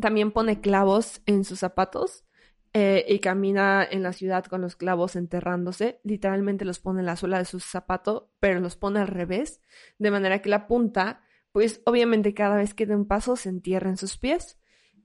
[0.00, 2.24] también pone clavos en sus zapatos
[2.72, 6.00] eh, y camina en la ciudad con los clavos enterrándose.
[6.02, 9.60] Literalmente los pone en la suela de su zapato, pero los pone al revés,
[9.98, 13.90] de manera que la punta, pues obviamente cada vez que da un paso se entierra
[13.90, 14.58] en sus pies.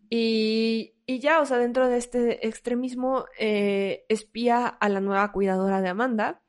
[0.09, 5.81] Y, y ya, o sea, dentro de este extremismo, eh, espía a la nueva cuidadora
[5.81, 6.41] de Amanda,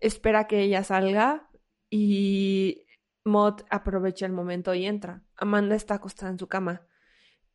[0.00, 1.50] espera que ella salga
[1.90, 2.86] y
[3.24, 5.22] Maud aprovecha el momento y entra.
[5.36, 6.86] Amanda está acostada en su cama.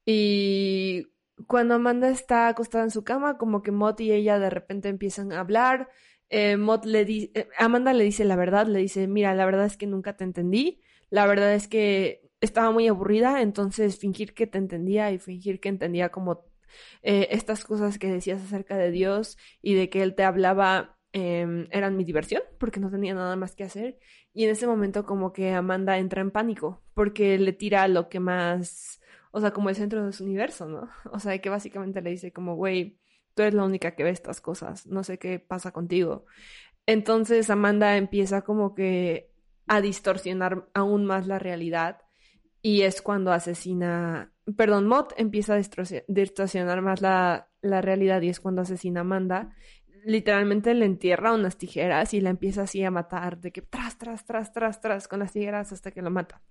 [0.10, 1.10] Y
[1.48, 5.34] cuando Amanda está acostada en su cama, como que Mott y ella de repente empiezan
[5.34, 5.90] a hablar.
[6.30, 9.76] Eh, le dice, eh, Amanda le dice la verdad, le dice, mira, la verdad es
[9.76, 14.58] que nunca te entendí, la verdad es que estaba muy aburrida, entonces fingir que te
[14.58, 16.46] entendía y fingir que entendía como
[17.02, 21.68] eh, estas cosas que decías acerca de Dios y de que Él te hablaba em,
[21.72, 24.00] eran mi diversión, porque no tenía nada más que hacer.
[24.34, 28.22] Y en ese momento como que Amanda entra en pánico, porque le tira lo que
[28.22, 30.90] más o sea, como el centro de su universo, ¿no?
[31.12, 33.00] O sea, que básicamente le dice como, güey,
[33.34, 36.26] tú eres la única que ve estas cosas, no sé qué pasa contigo.
[36.86, 39.32] Entonces Amanda empieza como que
[39.68, 42.02] a distorsionar aún más la realidad
[42.62, 45.62] y es cuando asesina, perdón, Mott empieza a
[46.08, 49.54] distorsionar más la, la realidad y es cuando asesina a Amanda
[50.08, 54.26] literalmente le entierra unas tijeras y la empieza así a matar, de que tras, tras,
[54.26, 56.42] tras, tras, tras, con las tijeras hasta que lo mata.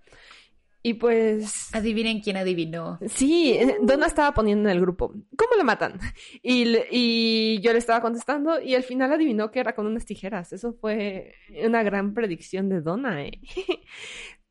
[0.83, 1.73] Y pues...
[1.73, 2.99] Adivinen quién adivinó.
[3.07, 5.99] Sí, eh, Donna estaba poniendo en el grupo, ¿cómo lo matan?
[6.41, 10.53] Y, y yo le estaba contestando y al final adivinó que era con unas tijeras.
[10.53, 11.33] Eso fue
[11.65, 13.41] una gran predicción de Donna, ¿eh?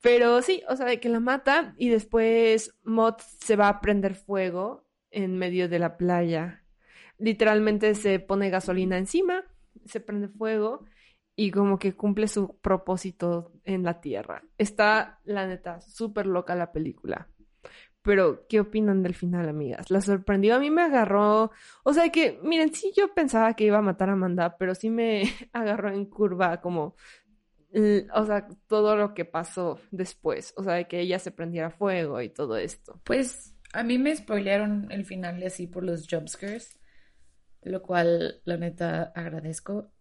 [0.02, 4.14] Pero sí, o sea, de que la mata y después Mott se va a prender
[4.14, 6.64] fuego en medio de la playa.
[7.18, 9.44] Literalmente se pone gasolina encima,
[9.86, 10.84] se prende fuego
[11.36, 14.42] y como que cumple su propósito en la Tierra.
[14.56, 17.28] Está, la neta, súper loca la película.
[18.00, 19.90] Pero, ¿qué opinan del final, amigas?
[19.90, 20.54] ¿La sorprendió?
[20.54, 21.50] A mí me agarró...
[21.82, 24.88] O sea que, miren, sí yo pensaba que iba a matar a Amanda, pero sí
[24.88, 26.96] me agarró en curva como...
[28.14, 30.54] O sea, todo lo que pasó después.
[30.56, 32.98] O sea, de que ella se prendiera fuego y todo esto.
[33.04, 36.78] Pues a mí me spoilearon el final así por los jumpscares,
[37.62, 39.90] lo cual la neta agradezco.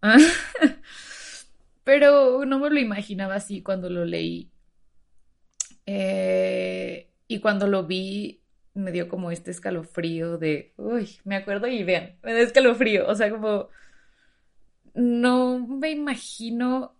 [1.86, 4.50] Pero no me lo imaginaba así cuando lo leí.
[5.86, 8.42] Eh, y cuando lo vi
[8.74, 13.14] me dio como este escalofrío de, uy, me acuerdo y vean, me da escalofrío, o
[13.14, 13.68] sea, como
[14.94, 16.96] no me imagino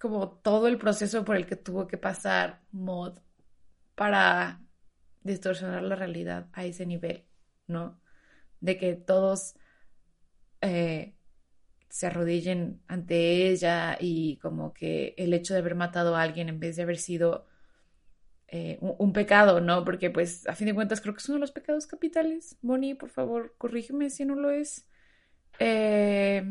[0.00, 3.12] como todo el proceso por el que tuvo que pasar Maud
[3.94, 4.60] para
[5.22, 7.24] distorsionar la realidad a ese nivel,
[7.68, 8.00] ¿no?
[8.60, 9.54] De que todos
[10.60, 11.15] eh,
[11.88, 16.60] se arrodillen ante ella y como que el hecho de haber matado a alguien en
[16.60, 17.46] vez de haber sido
[18.48, 19.84] eh, un, pecado, ¿no?
[19.84, 22.56] Porque pues a fin de cuentas creo que es uno de los pecados capitales.
[22.62, 24.86] Bonnie, por favor, corrígeme si no lo es.
[25.58, 26.42] Eh,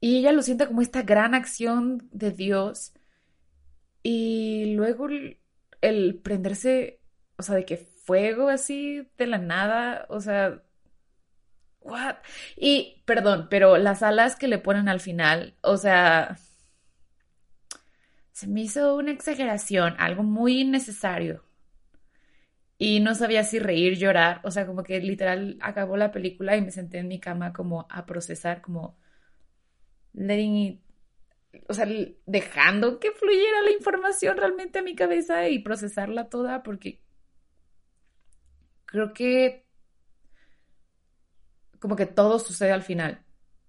[0.00, 2.92] y ella lo siente como esta gran acción de Dios.
[4.02, 5.40] Y luego el,
[5.80, 7.00] el prenderse,
[7.36, 10.62] o sea, de que fuego así de la nada, o sea,
[11.80, 12.16] what?
[12.56, 16.36] Y, perdón, pero las alas que le ponen al final, o sea,
[18.32, 21.44] se me hizo una exageración, algo muy innecesario.
[22.78, 26.62] Y no sabía si reír, llorar, o sea, como que literal acabó la película y
[26.62, 28.96] me senté en mi cama como a procesar, como
[30.14, 30.80] letting it,
[31.68, 31.86] o sea,
[32.26, 37.02] dejando que fluyera la información realmente a mi cabeza y procesarla toda, porque
[38.86, 39.66] creo que
[41.80, 43.24] como que todo sucede al final.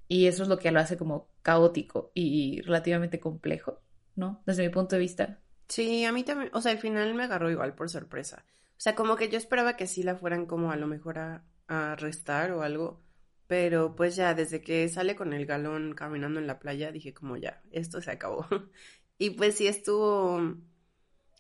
[0.08, 3.82] Y eso es lo que lo hace como caótico y relativamente complejo,
[4.16, 4.44] ¿no?
[4.46, 5.40] Desde mi punto de vista.
[5.68, 8.46] Sí, a mí también, o sea, al final me agarró igual por sorpresa.
[8.72, 11.46] O sea, como que yo esperaba que sí la fueran como a lo mejor a,
[11.68, 13.02] a arrestar o algo,
[13.48, 17.38] pero pues ya desde que sale con el galón caminando en la playa, dije como
[17.38, 18.46] ya, esto se acabó.
[19.18, 20.42] Y pues sí estuvo...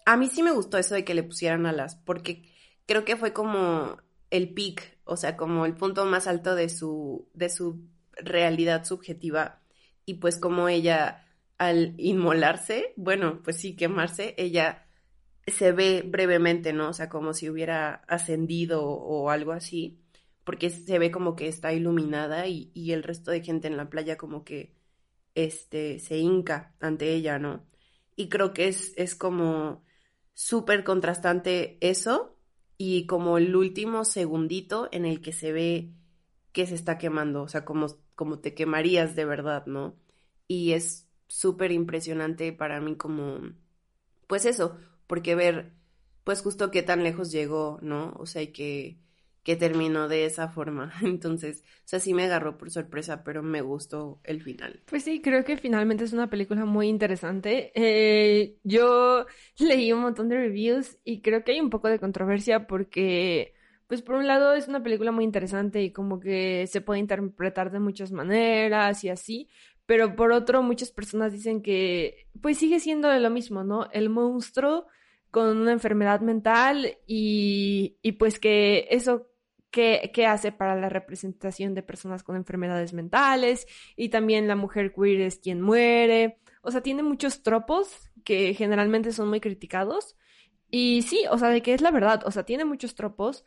[0.05, 2.47] A mí sí me gustó eso de que le pusieran alas, porque
[2.85, 3.97] creo que fue como
[4.31, 9.61] el peak, o sea, como el punto más alto de su, de su realidad subjetiva.
[10.05, 14.87] Y pues como ella al inmolarse, bueno, pues sí, quemarse, ella
[15.45, 16.89] se ve brevemente, ¿no?
[16.89, 19.99] O sea, como si hubiera ascendido o, algo así,
[20.43, 23.89] porque se ve como que está iluminada y, y, el resto de gente en la
[23.89, 24.75] playa como que
[25.35, 27.65] este, se hinca ante ella, ¿no?
[28.15, 29.83] Y creo que es, es como
[30.33, 32.30] súper contrastante eso
[32.83, 35.93] y como el último segundito en el que se ve
[36.51, 39.95] que se está quemando, o sea, como, como te quemarías de verdad, ¿no?
[40.47, 43.41] Y es súper impresionante para mí como,
[44.25, 45.73] pues eso, porque ver,
[46.23, 48.13] pues justo qué tan lejos llegó, ¿no?
[48.17, 48.97] O sea, y que,
[49.43, 50.93] que terminó de esa forma.
[51.01, 54.81] Entonces, o sea, sí me agarró por sorpresa, pero me gustó el final.
[54.85, 57.71] Pues sí, creo que finalmente es una película muy interesante.
[57.75, 59.25] Eh, yo
[59.59, 63.53] leí un montón de reviews y creo que hay un poco de controversia porque,
[63.87, 67.71] pues por un lado es una película muy interesante y como que se puede interpretar
[67.71, 69.49] de muchas maneras y así,
[69.85, 73.89] pero por otro muchas personas dicen que pues sigue siendo lo mismo, ¿no?
[73.91, 74.85] El monstruo
[75.31, 79.30] con una enfermedad mental y, y pues que eso
[79.71, 85.21] qué, hace para la representación de personas con enfermedades mentales y también la mujer queer
[85.21, 86.39] es quien muere.
[86.61, 90.15] O sea, tiene muchos tropos que generalmente son muy criticados.
[90.69, 93.43] Y sí, o sea, de que es la verdad, o sea, tiene muchos tropos,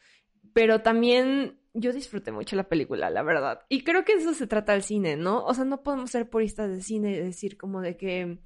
[0.53, 3.61] pero también yo disfruté mucho la película, la verdad.
[3.69, 5.45] Y creo que eso se trata del cine, ¿no?
[5.45, 8.39] O sea, no podemos ser puristas de cine y decir como de que...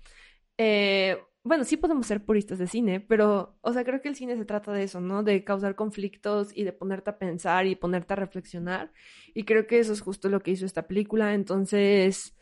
[0.58, 4.36] Eh, bueno, sí podemos ser puristas de cine, pero, o sea, creo que el cine
[4.36, 5.22] se trata de eso, ¿no?
[5.22, 8.92] De causar conflictos y de ponerte a pensar y ponerte a reflexionar.
[9.34, 11.34] Y creo que eso es justo lo que hizo esta película.
[11.34, 12.36] Entonces,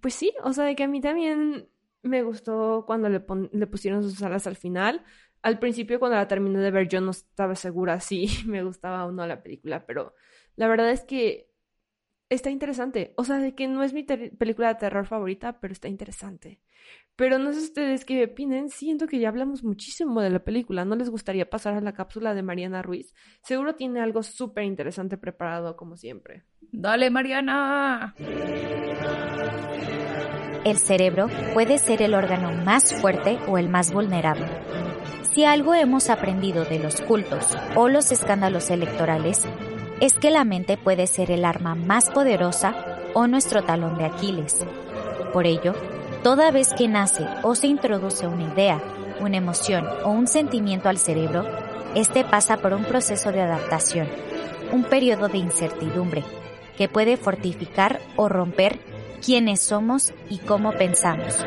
[0.00, 1.68] pues sí, o sea, de que a mí también
[2.02, 5.04] me gustó cuando le, le pusieron sus alas al final.
[5.42, 9.12] Al principio, cuando la terminé de ver, yo no estaba segura si me gustaba o
[9.12, 10.14] no la película, pero
[10.56, 11.50] la verdad es que
[12.28, 13.12] está interesante.
[13.16, 16.60] O sea, de que no es mi película de terror favorita, pero está interesante.
[17.16, 18.68] Pero no sé ustedes qué opinen.
[18.68, 20.84] Siento que ya hablamos muchísimo de la película.
[20.84, 23.14] ¿No les gustaría pasar a la cápsula de Mariana Ruiz?
[23.42, 26.44] Seguro tiene algo súper interesante preparado, como siempre.
[26.60, 28.14] Dale, Mariana.
[30.64, 34.48] El cerebro puede ser el órgano más fuerte o el más vulnerable.
[35.22, 39.46] Si algo hemos aprendido de los cultos o los escándalos electorales,
[40.00, 42.74] es que la mente puede ser el arma más poderosa
[43.14, 44.66] o nuestro talón de Aquiles.
[45.32, 45.74] Por ello,
[46.22, 48.82] toda vez que nace o se introduce una idea,
[49.20, 51.44] una emoción o un sentimiento al cerebro,
[51.94, 54.08] este pasa por un proceso de adaptación,
[54.72, 56.24] un periodo de incertidumbre,
[56.76, 58.78] que puede fortificar o romper
[59.24, 61.44] quiénes somos y cómo pensamos.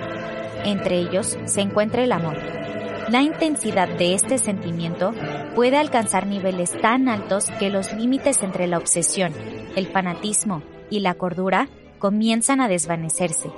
[0.65, 2.37] Entre ellos se encuentra el amor.
[3.09, 5.13] La intensidad de este sentimiento
[5.55, 9.33] puede alcanzar niveles tan altos que los límites entre la obsesión,
[9.75, 13.49] el fanatismo y la cordura comienzan a desvanecerse.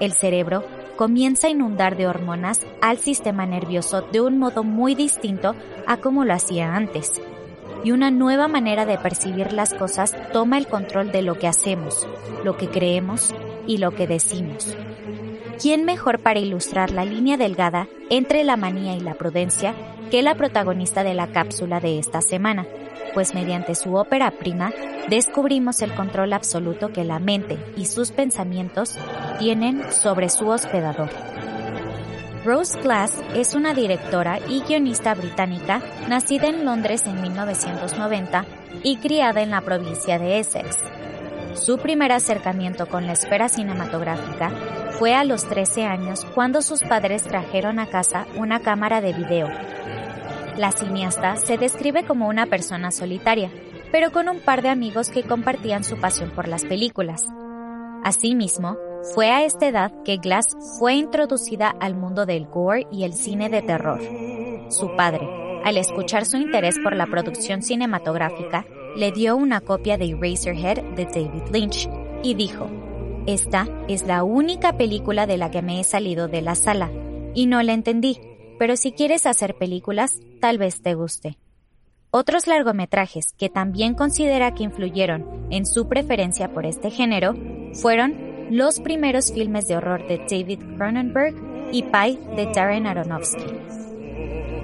[0.00, 0.64] El cerebro
[0.96, 5.54] comienza a inundar de hormonas al sistema nervioso de un modo muy distinto
[5.86, 7.20] a como lo hacía antes.
[7.82, 12.08] Y una nueva manera de percibir las cosas toma el control de lo que hacemos,
[12.42, 13.34] lo que creemos
[13.66, 14.74] y lo que decimos.
[15.60, 19.74] ¿Quién mejor para ilustrar la línea delgada entre la manía y la prudencia
[20.10, 22.66] que la protagonista de la cápsula de esta semana?
[23.14, 24.72] Pues mediante su ópera prima
[25.08, 28.96] descubrimos el control absoluto que la mente y sus pensamientos
[29.38, 31.10] tienen sobre su hospedador.
[32.44, 38.44] Rose Glass es una directora y guionista británica nacida en Londres en 1990
[38.82, 40.76] y criada en la provincia de Essex.
[41.54, 44.50] Su primer acercamiento con la esfera cinematográfica
[44.98, 49.48] fue a los 13 años cuando sus padres trajeron a casa una cámara de video.
[50.56, 53.50] La cineasta se describe como una persona solitaria,
[53.92, 57.24] pero con un par de amigos que compartían su pasión por las películas.
[58.04, 58.76] Asimismo,
[59.14, 63.48] fue a esta edad que Glass fue introducida al mundo del gore y el cine
[63.48, 64.00] de terror.
[64.70, 65.28] Su padre,
[65.64, 68.64] al escuchar su interés por la producción cinematográfica,
[68.96, 71.88] le dio una copia de Eraserhead de David Lynch
[72.22, 72.68] y dijo,
[73.26, 76.90] esta es la única película de la que me he salido de la sala
[77.34, 78.20] y no la entendí,
[78.58, 81.38] pero si quieres hacer películas, tal vez te guste.
[82.10, 87.34] Otros largometrajes que también considera que influyeron en su preferencia por este género
[87.72, 91.34] fueron los primeros filmes de horror de David Cronenberg
[91.72, 93.83] y Pie de Darren Aronofsky.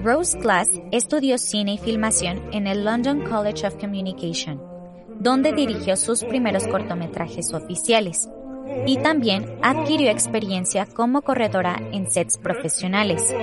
[0.03, 4.63] Rose Glass estudió cine y filmación en el London College of Communication,
[5.19, 8.29] donde dirigió sus primeros cortometrajes oficiales,
[8.87, 13.35] y también adquirió experiencia como corredora en sets profesionales.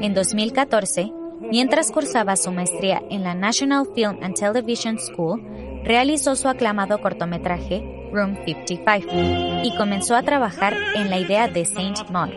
[0.00, 5.44] En 2014, mientras cursaba su maestría en la National Film and Television School,
[5.84, 9.10] realizó su aclamado cortometraje Room 55
[9.62, 12.32] y comenzó a trabajar en la idea de Saint Maud.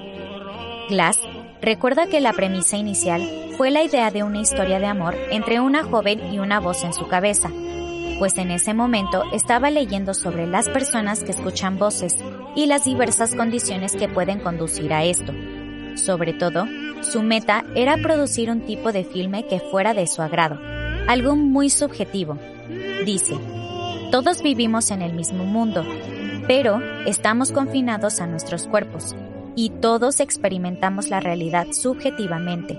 [0.90, 1.20] Glass
[1.62, 3.22] recuerda que la premisa inicial
[3.58, 6.94] fue la idea de una historia de amor entre una joven y una voz en
[6.94, 7.50] su cabeza,
[8.20, 12.16] pues en ese momento estaba leyendo sobre las personas que escuchan voces
[12.56, 15.34] y las diversas condiciones que pueden conducir a esto.
[15.96, 16.66] Sobre todo,
[17.02, 20.60] su meta era producir un tipo de filme que fuera de su agrado,
[21.08, 22.38] algo muy subjetivo.
[23.06, 23.36] Dice,
[24.12, 25.84] todos vivimos en el mismo mundo,
[26.48, 29.16] pero estamos confinados a nuestros cuerpos
[29.58, 32.78] y todos experimentamos la realidad subjetivamente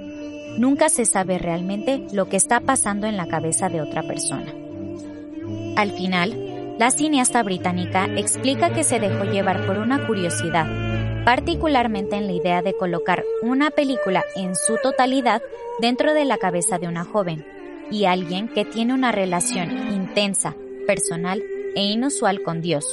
[0.59, 4.53] Nunca se sabe realmente lo que está pasando en la cabeza de otra persona.
[5.77, 10.67] Al final, la cineasta británica explica que se dejó llevar por una curiosidad,
[11.25, 15.43] particularmente en la idea de colocar una película en su totalidad
[15.81, 17.47] dentro de la cabeza de una joven
[17.93, 20.57] y alguien que tiene una relación intensa,
[20.89, 21.41] personal
[21.77, 22.85] e inusual con Dios.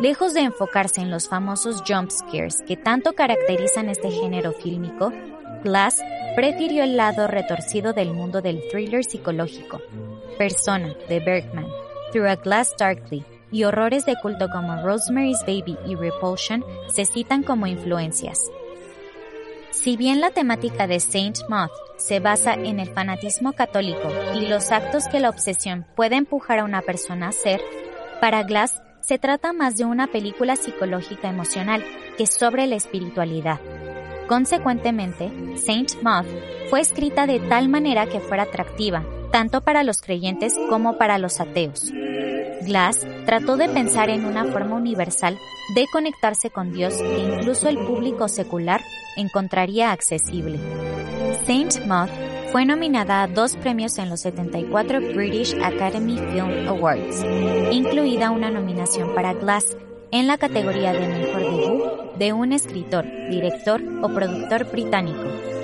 [0.00, 5.12] Lejos de enfocarse en los famosos jump scares que tanto caracterizan este género fílmico,
[5.64, 6.00] Glass
[6.36, 9.82] prefirió el lado retorcido del mundo del thriller psicológico.
[10.38, 11.66] Persona, de Bergman,
[12.12, 17.42] Through a Glass Darkly y horrores de culto como Rosemary's Baby y Repulsion se citan
[17.42, 18.38] como influencias.
[19.72, 24.70] Si bien la temática de Saint Moth se basa en el fanatismo católico y los
[24.70, 27.60] actos que la obsesión puede empujar a una persona a hacer,
[28.20, 31.82] para Glass se trata más de una película psicológica emocional
[32.18, 33.58] que sobre la espiritualidad.
[34.28, 36.26] Consecuentemente, Saint Maud
[36.68, 41.40] fue escrita de tal manera que fuera atractiva, tanto para los creyentes como para los
[41.40, 41.90] ateos.
[42.62, 45.38] Glass trató de pensar en una forma universal
[45.74, 48.80] de conectarse con Dios que incluso el público secular
[49.16, 50.58] encontraría accesible.
[51.46, 52.08] Saint Maud
[52.52, 57.24] fue nominada a dos premios en los 74 British Academy Film Awards,
[57.70, 59.76] incluida una nominación para Glass
[60.10, 61.82] en la categoría de mejor debut
[62.18, 65.57] de un escritor, director o productor británico.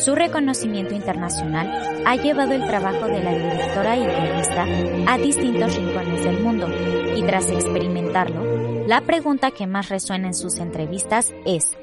[0.00, 4.64] Su reconocimiento internacional ha llevado el trabajo de la directora y guionista
[5.06, 6.68] a distintos rincones del mundo,
[7.14, 11.76] y tras experimentarlo, la pregunta que más resuena en sus entrevistas es,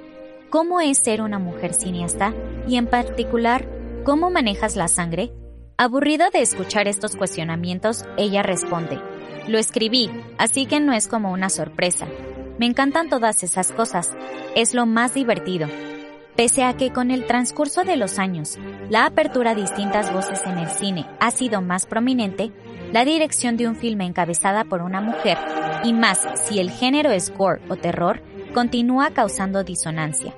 [0.49, 2.34] ¿cómo es ser una mujer cineasta?
[2.68, 3.70] Y en particular,
[4.03, 5.32] ¿cómo manejas la sangre?
[5.78, 8.99] Aburrida de escuchar estos cuestionamientos, ella responde,
[9.47, 10.09] lo escribí,
[10.39, 12.07] así que no es como una sorpresa.
[12.57, 14.11] Me encantan todas esas cosas,
[14.55, 15.68] es lo más divertido.
[16.38, 18.59] Pese a que con el transcurso de los años,
[18.91, 22.51] la apertura a distintas voces en el cine ha sido más prominente,
[22.93, 25.35] la dirección de un filme encabezada por una mujer,
[25.83, 28.21] y más si el género es gore o terror,
[28.53, 30.35] continúa causando disonancia.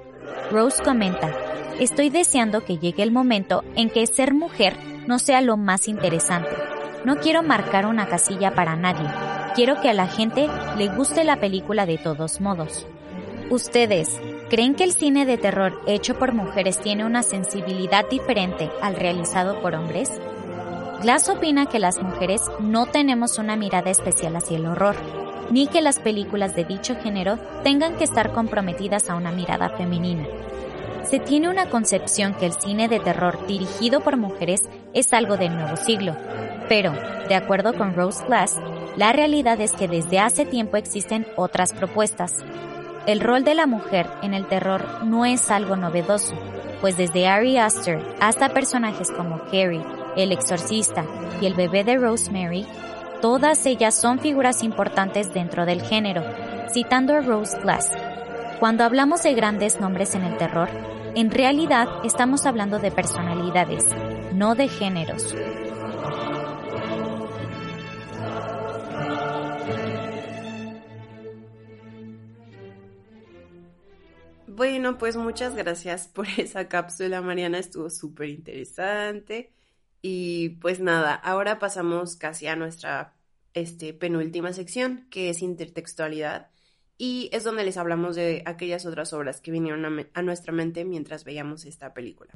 [0.49, 1.35] Rose comenta,
[1.81, 6.55] estoy deseando que llegue el momento en que ser mujer no sea lo más interesante.
[7.03, 9.09] No quiero marcar una casilla para nadie.
[9.53, 10.47] Quiero que a la gente
[10.77, 12.87] le guste la película de todos modos.
[13.49, 18.95] ¿Ustedes creen que el cine de terror hecho por mujeres tiene una sensibilidad diferente al
[18.95, 20.11] realizado por hombres?
[21.01, 24.95] Glass opina que las mujeres no tenemos una mirada especial hacia el horror,
[25.51, 30.25] ni que las películas de dicho género tengan que estar comprometidas a una mirada femenina.
[31.03, 34.61] Se tiene una concepción que el cine de terror dirigido por mujeres
[34.93, 36.15] es algo del nuevo siglo,
[36.67, 36.93] pero,
[37.27, 38.57] de acuerdo con Rose Glass,
[38.97, 42.35] la realidad es que desde hace tiempo existen otras propuestas.
[43.05, 46.35] El rol de la mujer en el terror no es algo novedoso,
[46.81, 49.83] pues desde Ari Aster hasta personajes como Carrie,
[50.15, 51.05] el exorcista
[51.41, 52.65] y el bebé de Rosemary,
[53.21, 56.23] todas ellas son figuras importantes dentro del género,
[56.71, 57.91] citando a Rose Glass.
[58.59, 60.69] Cuando hablamos de grandes nombres en el terror,
[61.15, 63.87] en realidad estamos hablando de personalidades,
[64.33, 65.35] no de géneros.
[74.59, 79.53] Bueno, pues muchas gracias por esa cápsula, Mariana, estuvo súper interesante.
[80.01, 83.13] Y pues nada, ahora pasamos casi a nuestra
[83.53, 86.49] este, penúltima sección, que es intertextualidad,
[86.97, 90.83] y es donde les hablamos de aquellas otras obras que vinieron a, a nuestra mente
[90.83, 92.33] mientras veíamos esta película.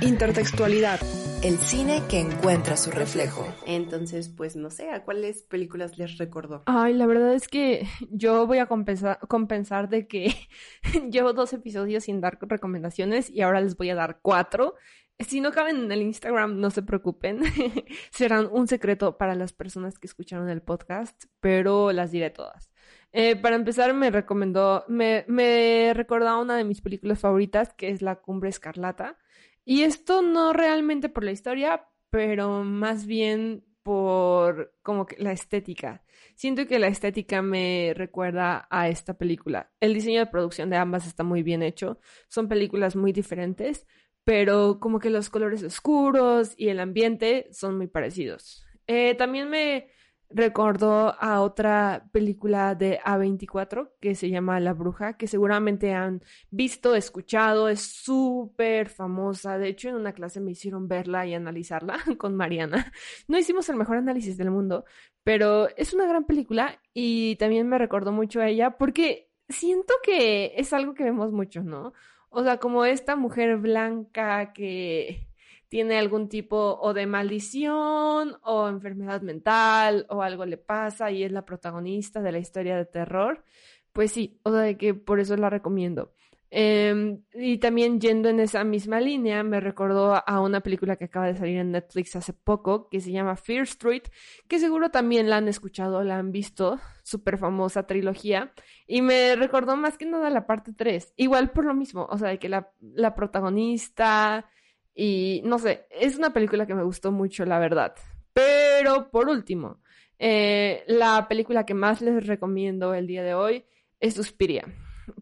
[0.00, 1.00] Intertextualidad,
[1.44, 3.46] el cine que encuentra su reflejo.
[3.66, 6.62] Entonces, pues no sé, ¿a cuáles películas les recordó?
[6.64, 10.34] Ay, la verdad es que yo voy a compensar, compensar de que
[11.10, 14.76] llevo dos episodios sin dar recomendaciones y ahora les voy a dar cuatro.
[15.18, 17.42] Si no caben en el Instagram, no se preocupen.
[18.10, 22.72] Serán un secreto para las personas que escucharon el podcast, pero las diré todas.
[23.12, 28.00] Eh, para empezar, me recomendó, me, me recordó una de mis películas favoritas, que es
[28.00, 29.18] La Cumbre Escarlata.
[29.64, 36.02] Y esto no realmente por la historia, pero más bien por como que la estética.
[36.34, 39.70] Siento que la estética me recuerda a esta película.
[39.78, 41.98] El diseño de producción de ambas está muy bien hecho.
[42.28, 43.86] Son películas muy diferentes,
[44.24, 48.64] pero como que los colores oscuros y el ambiente son muy parecidos.
[48.86, 49.88] Eh, también me
[50.34, 56.96] recordó a otra película de A24 que se llama La Bruja, que seguramente han visto,
[56.96, 59.58] escuchado, es súper famosa.
[59.58, 62.92] De hecho, en una clase me hicieron verla y analizarla con Mariana.
[63.28, 64.84] No hicimos el mejor análisis del mundo,
[65.22, 70.54] pero es una gran película y también me recordó mucho a ella porque siento que
[70.56, 71.92] es algo que vemos mucho, ¿no?
[72.28, 75.28] O sea, como esta mujer blanca que
[75.68, 81.32] tiene algún tipo o de maldición o enfermedad mental o algo le pasa y es
[81.32, 83.44] la protagonista de la historia de terror,
[83.92, 86.12] pues sí, o sea, de que por eso la recomiendo.
[86.56, 91.26] Em, y también yendo en esa misma línea, me recordó a una película que acaba
[91.26, 94.04] de salir en Netflix hace poco, que se llama Fear Street,
[94.46, 98.52] que seguro también la han escuchado, la han visto, súper famosa trilogía,
[98.86, 102.28] y me recordó más que nada la parte 3, igual por lo mismo, o sea,
[102.28, 104.46] de que la, la protagonista
[104.94, 107.94] y no sé, es una película que me gustó mucho, la verdad.
[108.32, 109.80] Pero por último,
[110.18, 113.64] eh, la película que más les recomiendo el día de hoy
[114.00, 114.64] es Suspiria.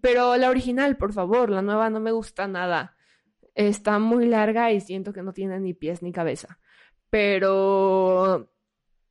[0.00, 2.96] Pero la original, por favor, la nueva no me gusta nada.
[3.54, 6.58] Está muy larga y siento que no tiene ni pies ni cabeza.
[7.10, 8.50] Pero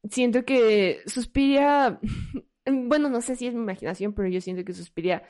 [0.09, 1.99] siento que Suspiria,
[2.65, 5.23] bueno, no sé si es mi imaginación, pero yo siento que Suspiria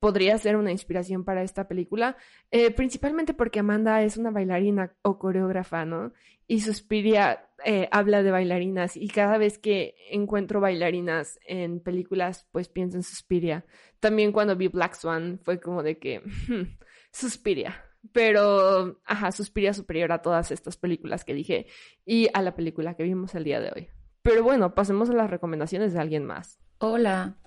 [0.00, 2.16] podría ser una inspiración para esta película,
[2.50, 6.12] eh, principalmente porque Amanda es una bailarina o coreógrafa, ¿no?
[6.46, 12.68] Y Suspiria eh, habla de bailarinas y cada vez que encuentro bailarinas en películas, pues
[12.68, 13.64] pienso en Suspiria.
[14.00, 16.78] También cuando vi Black Swan fue como de que, hmm,
[17.12, 17.84] Suspiria.
[18.12, 21.66] Pero, ajá, Suspiria superior a todas estas películas que dije
[22.06, 23.88] y a la película que vimos el día de hoy.
[24.28, 26.58] Pero bueno, pasemos a las recomendaciones de alguien más.
[26.80, 27.38] Hola.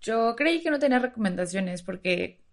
[0.00, 2.44] Yo creí que no tenía recomendaciones porque,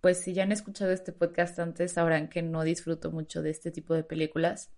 [0.00, 3.70] pues si ya han escuchado este podcast antes, sabrán que no disfruto mucho de este
[3.70, 4.70] tipo de películas.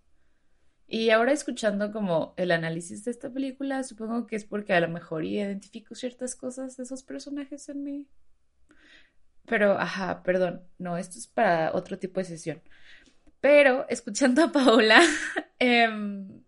[0.89, 4.89] Y ahora escuchando como el análisis de esta película, supongo que es porque a lo
[4.89, 8.09] mejor identifico ciertas cosas de esos personajes en mí.
[9.47, 12.61] Pero, ajá, perdón, no, esto es para otro tipo de sesión.
[13.41, 15.01] Pero, escuchando a Paola,
[15.61, 16.43] em,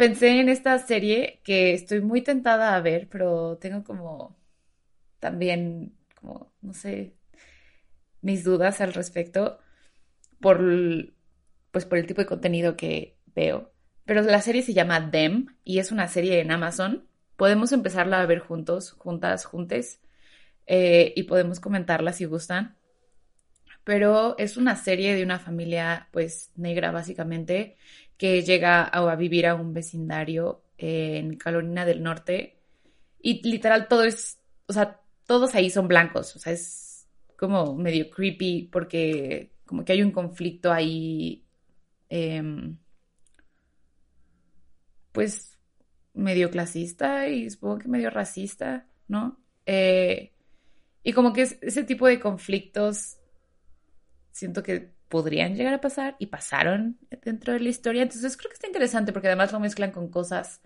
[0.00, 4.34] pensé en esta serie que estoy muy tentada a ver, pero tengo como
[5.18, 7.12] también, como, no sé,
[8.22, 9.58] mis dudas al respecto
[10.40, 10.58] por,
[11.70, 13.74] pues por el tipo de contenido que veo.
[14.06, 17.06] Pero la serie se llama Them y es una serie en Amazon.
[17.36, 20.00] Podemos empezarla a ver juntos, juntas, juntes.
[20.66, 22.78] Eh, y podemos comentarla si gustan.
[23.84, 27.76] Pero es una serie de una familia, pues, negra básicamente,
[28.20, 32.60] que llega a, vivir a un vecindario en Carolina del Norte.
[33.18, 36.36] Y literal todo es, o sea, todos ahí son blancos.
[36.36, 41.46] O sea, es como medio creepy porque como que hay un conflicto ahí.
[42.10, 42.76] Em,
[45.12, 45.56] pues
[46.12, 49.40] medio clasista y supongo que medio racista, ¿no?
[49.64, 50.34] Eh,
[51.02, 53.16] y como que ese tipo de conflictos
[54.30, 58.02] siento que podrían llegar a pasar y pasaron dentro de la historia.
[58.02, 60.62] Entonces creo que está interesante porque además lo mezclan con cosas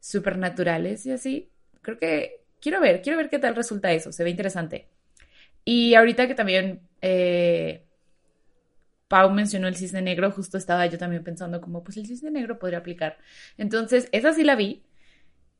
[0.00, 1.50] supernaturales y así.
[1.82, 4.88] Creo que quiero ver, quiero ver qué tal resulta eso, se ve interesante.
[5.64, 7.84] Y ahorita que también eh,
[9.08, 12.58] Pau mencionó el cisne negro, justo estaba yo también pensando como, pues el cisne negro
[12.58, 13.18] podría aplicar.
[13.58, 14.84] Entonces, esa sí la vi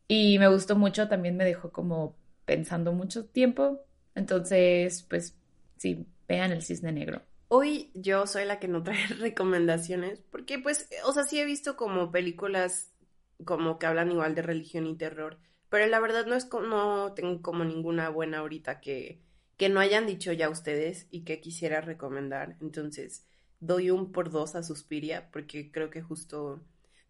[0.08, 3.84] y me gustó mucho, también me dejó como pensando mucho tiempo.
[4.14, 5.36] Entonces, pues
[5.78, 7.22] sí, vean el cisne negro.
[7.52, 11.76] Hoy yo soy la que no trae recomendaciones, porque pues, o sea, sí he visto
[11.76, 12.92] como películas
[13.44, 15.38] como que hablan igual de religión y terror,
[15.68, 19.20] pero la verdad no es como, no tengo como ninguna buena ahorita que,
[19.56, 22.56] que no hayan dicho ya ustedes y que quisiera recomendar.
[22.60, 23.26] Entonces,
[23.60, 26.60] doy un por dos a Suspiria porque creo que justo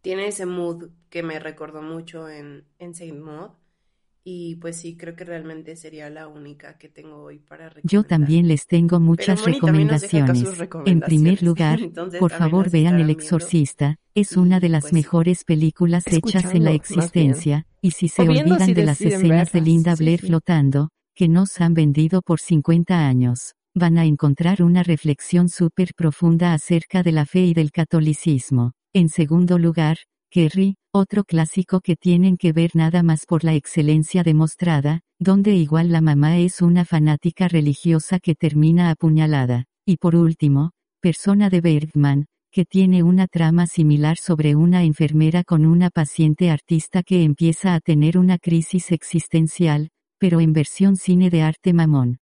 [0.03, 3.51] tiene ese mood que me recordó mucho en, en Saint Maud.
[4.23, 7.91] Y pues sí, creo que realmente sería la única que tengo hoy para recomendar.
[7.91, 10.45] Yo también les tengo muchas recomendaciones.
[10.85, 11.81] En primer lugar,
[12.19, 16.73] por favor vean El Exorcista, es una de las pues, mejores películas hechas en la
[16.73, 21.75] existencia, y si se olvidan de las escenas de Linda Blair flotando, que nos han
[21.75, 27.41] vendido por 50 años, van a encontrar una reflexión súper profunda acerca de la fe
[27.47, 28.73] y del catolicismo.
[28.93, 29.99] En segundo lugar,
[30.31, 35.93] Kerry, otro clásico que tienen que ver nada más por la excelencia demostrada, donde igual
[35.93, 39.67] la mamá es una fanática religiosa que termina apuñalada.
[39.87, 45.65] Y por último, Persona de Bergman, que tiene una trama similar sobre una enfermera con
[45.65, 51.43] una paciente artista que empieza a tener una crisis existencial, pero en versión cine de
[51.43, 52.19] arte mamón.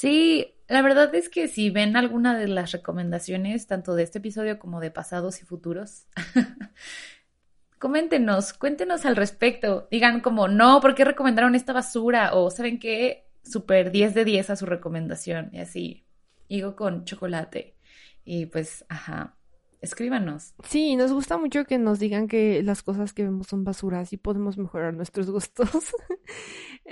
[0.00, 4.58] Sí, la verdad es que si ven alguna de las recomendaciones, tanto de este episodio
[4.58, 6.06] como de pasados y futuros,
[7.78, 9.88] coméntenos, cuéntenos al respecto.
[9.90, 12.32] Digan como, no, ¿por qué recomendaron esta basura?
[12.32, 15.50] O saben qué, super 10 de 10 a su recomendación.
[15.52, 16.06] Y así,
[16.48, 17.76] higo con chocolate.
[18.24, 19.36] Y pues, ajá,
[19.80, 20.54] escríbanos.
[20.64, 24.16] Sí, nos gusta mucho que nos digan que las cosas que vemos son basuras y
[24.16, 25.68] podemos mejorar nuestros gustos.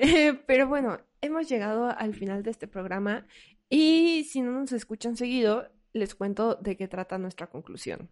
[0.01, 3.27] Eh, pero bueno, hemos llegado al final de este programa
[3.69, 8.09] y si no nos escuchan seguido, les cuento de qué trata nuestra conclusión.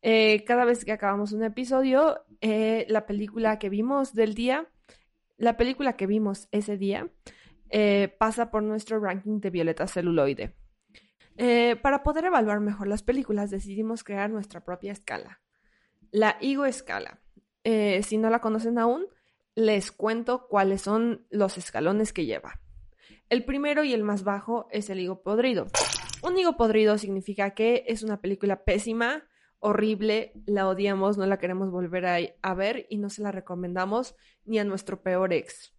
[0.00, 4.66] Eh, cada vez que acabamos un episodio, eh, la película que vimos del día,
[5.36, 7.08] la película que vimos ese día,
[8.18, 10.54] pasa por nuestro ranking de violeta celuloide.
[11.36, 15.40] Eh, para poder evaluar mejor las películas decidimos crear nuestra propia escala,
[16.10, 17.20] la Igo Escala.
[17.64, 19.06] Eh, si no la conocen aún,
[19.54, 22.60] les cuento cuáles son los escalones que lleva.
[23.28, 25.66] El primero y el más bajo es el higo podrido.
[26.22, 29.24] Un higo podrido significa que es una película pésima,
[29.58, 34.58] horrible, la odiamos, no la queremos volver a, ver y no se la recomendamos ni
[34.58, 35.72] a nuestro peor ex.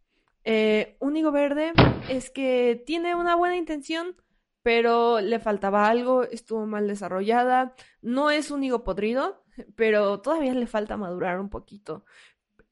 [0.45, 1.74] Eh, un higo verde
[2.10, 4.16] es que tiene una buena intención,
[4.64, 7.76] pero le faltaba algo, estuvo mal desarrollada.
[8.01, 9.43] No es un higo podrido,
[9.76, 12.05] pero todavía le falta madurar un poquito.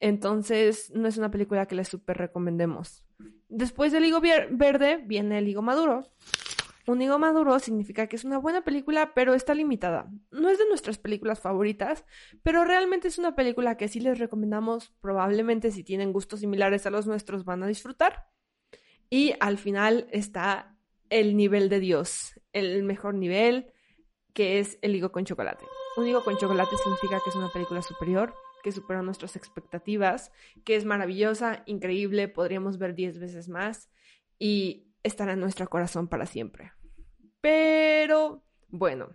[0.00, 3.04] Entonces, no es una película que le súper recomendemos.
[3.48, 6.10] Después del higo verde viene el higo maduro.
[6.86, 10.10] Un higo maduro significa que es una buena película, pero está limitada.
[10.32, 12.04] No es de nuestras películas favoritas,
[12.42, 14.92] pero realmente es una película que sí les recomendamos.
[15.00, 18.28] Probablemente si tienen gustos similares a los nuestros van a disfrutar.
[19.08, 20.71] Y al final está
[21.12, 23.70] el nivel de Dios, el mejor nivel,
[24.32, 25.66] que es el higo con chocolate.
[25.98, 30.32] Un higo con chocolate significa que es una película superior, que supera nuestras expectativas,
[30.64, 33.90] que es maravillosa, increíble, podríamos ver 10 veces más
[34.38, 36.72] y estará en nuestro corazón para siempre.
[37.42, 39.14] Pero, bueno,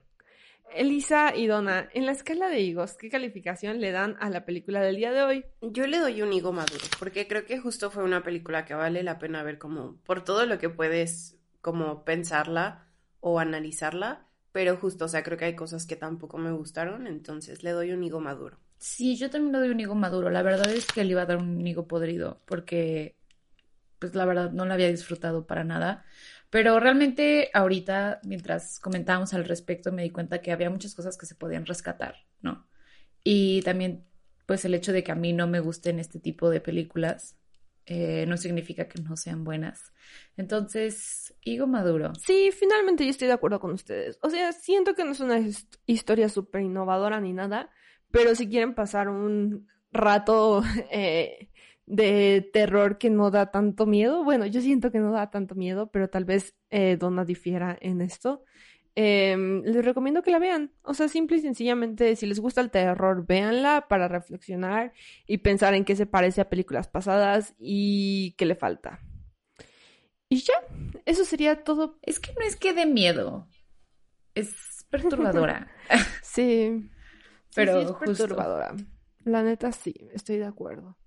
[0.76, 4.82] Elisa y Donna, en la escala de higos, ¿qué calificación le dan a la película
[4.82, 5.46] del día de hoy?
[5.62, 9.02] Yo le doy un higo maduro, porque creo que justo fue una película que vale
[9.02, 12.88] la pena ver como por todo lo que puedes como pensarla
[13.20, 17.64] o analizarla, pero justo, o sea, creo que hay cosas que tampoco me gustaron, entonces
[17.64, 18.58] le doy un higo maduro.
[18.80, 20.30] Sí, yo también le doy un higo maduro.
[20.30, 23.18] La verdad es que le iba a dar un higo podrido, porque
[24.00, 26.06] pues la verdad no lo había disfrutado para nada.
[26.50, 31.26] Pero realmente ahorita, mientras comentábamos al respecto, me di cuenta que había muchas cosas que
[31.26, 32.68] se podían rescatar, ¿no?
[33.24, 34.06] Y también,
[34.46, 37.36] pues el hecho de que a mí no me gusten este tipo de películas
[37.90, 39.94] eh, no significa que no sean buenas.
[40.36, 42.12] Entonces, higo maduro.
[42.16, 44.20] Sí, finalmente yo estoy de acuerdo con ustedes.
[44.22, 45.40] O sea, siento que no es una
[45.86, 47.70] historia súper innovadora ni nada,
[48.12, 50.62] pero si quieren pasar un rato
[50.92, 51.50] eh,
[51.86, 54.26] de terror que no da tanto miedo.
[54.26, 58.02] Bueno, yo siento que no da tanto miedo, pero tal vez eh, Donna difiera en
[58.02, 58.44] esto.
[59.00, 60.72] Em, les recomiendo que la vean.
[60.82, 64.92] O sea, simple y sencillamente, si les gusta el terror, véanla para reflexionar
[65.28, 69.00] y pensar en qué se parece a películas pasadas y qué le falta.
[70.30, 70.56] Y ya,
[71.06, 72.00] eso sería todo.
[72.02, 73.48] Es que no es que dé miedo.
[74.34, 75.68] Es perturbadora.
[76.24, 76.90] sí.
[77.54, 78.76] Pero es perturbadora.
[79.26, 80.98] La neta sí, estoy de acuerdo.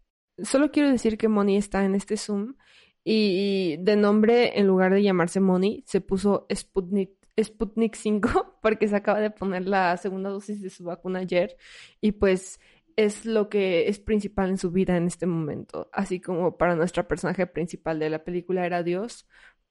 [0.45, 2.55] Solo quiero decir que Moni está en este Zoom
[3.03, 8.97] y de nombre, en lugar de llamarse Moni, se puso Sputnik, Sputnik 5 porque se
[8.97, 11.57] acaba de poner la segunda dosis de su vacuna ayer
[12.01, 12.61] y pues
[12.97, 15.89] es lo que es principal en su vida en este momento.
[15.93, 19.27] Así como para nuestra personaje principal de la película era Dios,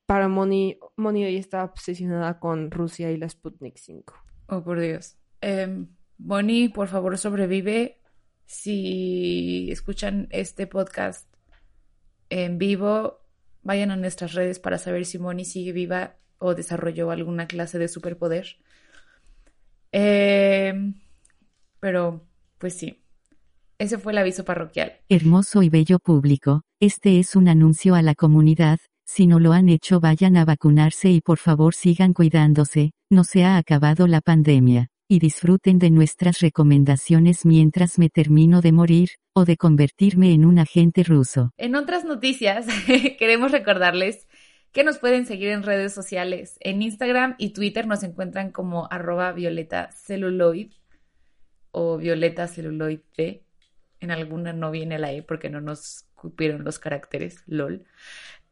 [0.06, 4.14] para Moni, Moni hoy está obsesionada con Rusia y la Sputnik 5.
[4.48, 5.18] Oh, por Dios.
[5.42, 5.86] Eh,
[6.18, 8.00] Moni, por favor, sobrevive
[8.50, 11.32] si escuchan este podcast
[12.32, 13.20] en vivo,
[13.62, 17.88] vayan a nuestras redes para saber si Moni sigue viva o desarrolló alguna clase de
[17.88, 18.58] superpoder.
[19.92, 20.74] Eh,
[21.80, 22.26] pero,
[22.58, 23.04] pues sí,
[23.78, 24.94] ese fue el aviso parroquial.
[25.10, 29.70] Hermoso y bello público, este es un anuncio a la comunidad, si no lo han
[29.70, 34.90] hecho vayan a vacunarse y por favor sigan cuidándose, no se ha acabado la pandemia
[35.12, 40.60] y disfruten de nuestras recomendaciones mientras me termino de morir, o de convertirme en un
[40.60, 41.52] agente ruso.
[41.58, 42.68] En otras noticias,
[43.18, 44.28] queremos recordarles
[44.72, 46.58] que nos pueden seguir en redes sociales.
[46.60, 50.72] En Instagram y Twitter nos encuentran como arroba violeta celuloid
[51.72, 57.44] o violeta celuloid En alguna no viene la E porque no nos cupieron los caracteres,
[57.48, 57.86] lol.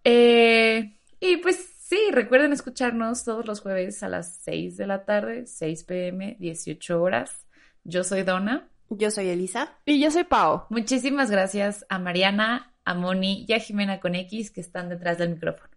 [0.04, 5.46] Eh, y pues Sí, recuerden escucharnos todos los jueves a las 6 de la tarde,
[5.48, 7.46] 6 pm, 18 horas.
[7.86, 8.68] Yo soy Donna.
[8.90, 9.78] Yo soy Elisa.
[9.86, 10.66] Y yo soy Pau.
[10.70, 15.30] Muchísimas gracias a Mariana, a Moni y a Jimena con X que están detrás del
[15.30, 15.77] micrófono.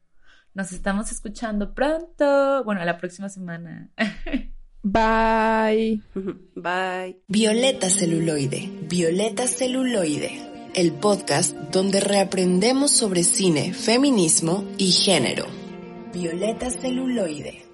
[0.54, 2.64] Nos estamos escuchando pronto.
[2.64, 3.90] Bueno, a la próxima semana.
[4.82, 6.00] Bye.
[6.54, 7.22] Bye.
[7.28, 8.70] Violeta Celuloide.
[8.88, 10.50] Violeta Celuloide.
[10.74, 15.46] El podcast donde reaprendemos sobre cine, feminismo y género.
[16.12, 17.69] Violeta celuloide.